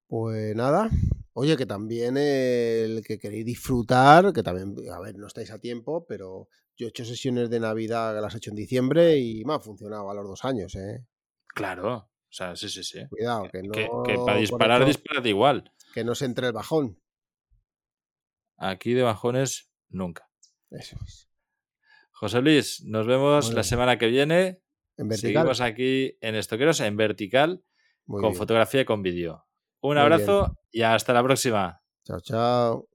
Pues 0.08 0.56
nada, 0.56 0.90
oye, 1.34 1.58
que 1.58 1.66
también 1.66 2.16
el 2.18 3.04
que 3.06 3.20
queréis 3.20 3.46
disfrutar, 3.46 4.32
que 4.34 4.42
también, 4.42 4.76
a 4.92 5.00
ver, 5.00 5.18
no 5.18 5.28
estáis 5.28 5.52
a 5.52 5.60
tiempo, 5.60 6.06
pero 6.08 6.48
yo 6.76 6.88
he 6.88 6.90
hecho 6.90 7.06
sesiones 7.06 7.50
de 7.50 7.60
Navidad, 7.60 8.20
las 8.22 8.34
he 8.34 8.38
hecho 8.38 8.52
en 8.52 8.56
diciembre 8.56 9.18
y 9.18 9.44
me 9.44 9.56
ha 9.56 9.60
funcionado 9.60 10.10
a 10.10 10.14
los 10.14 10.28
dos 10.28 10.46
años, 10.46 10.76
¿eh? 10.76 11.06
Claro, 11.48 11.96
o 11.96 12.10
sea, 12.30 12.56
sí, 12.56 12.70
sí, 12.70 12.84
sí. 12.84 13.00
Cuidado, 13.10 13.50
que 13.52 13.64
no. 13.64 13.72
Que, 14.04 14.18
para 14.26 14.38
disparar, 14.38 14.86
disparad 14.86 15.26
igual. 15.26 15.72
Que 15.94 16.04
no 16.04 16.16
se 16.16 16.26
entre 16.26 16.48
el 16.48 16.54
bajón. 16.54 17.02
Aquí 18.58 18.94
de 18.94 19.04
bajones, 19.04 19.72
nunca. 19.90 20.30
Eso 20.70 20.98
es. 21.06 21.30
José 22.12 22.42
Luis, 22.42 22.84
nos 22.86 23.08
vemos 23.08 23.54
la 23.54 23.64
semana 23.64 23.98
que 23.98 24.08
viene. 24.08 24.62
En 24.98 25.08
vertical. 25.08 25.34
Seguimos 25.34 25.62
aquí 25.62 26.18
en 26.22 26.36
Estoqueros 26.36 26.80
en 26.80 26.98
vertical 26.98 27.64
con 28.06 28.36
fotografía 28.36 28.82
y 28.82 28.86
con 28.86 29.02
vídeo. 29.02 29.46
Un 29.82 29.98
abrazo 29.98 30.58
y 30.72 30.82
hasta 30.82 31.14
la 31.14 31.24
próxima. 31.24 31.82
Chao, 32.04 32.20
chao. 32.20 32.95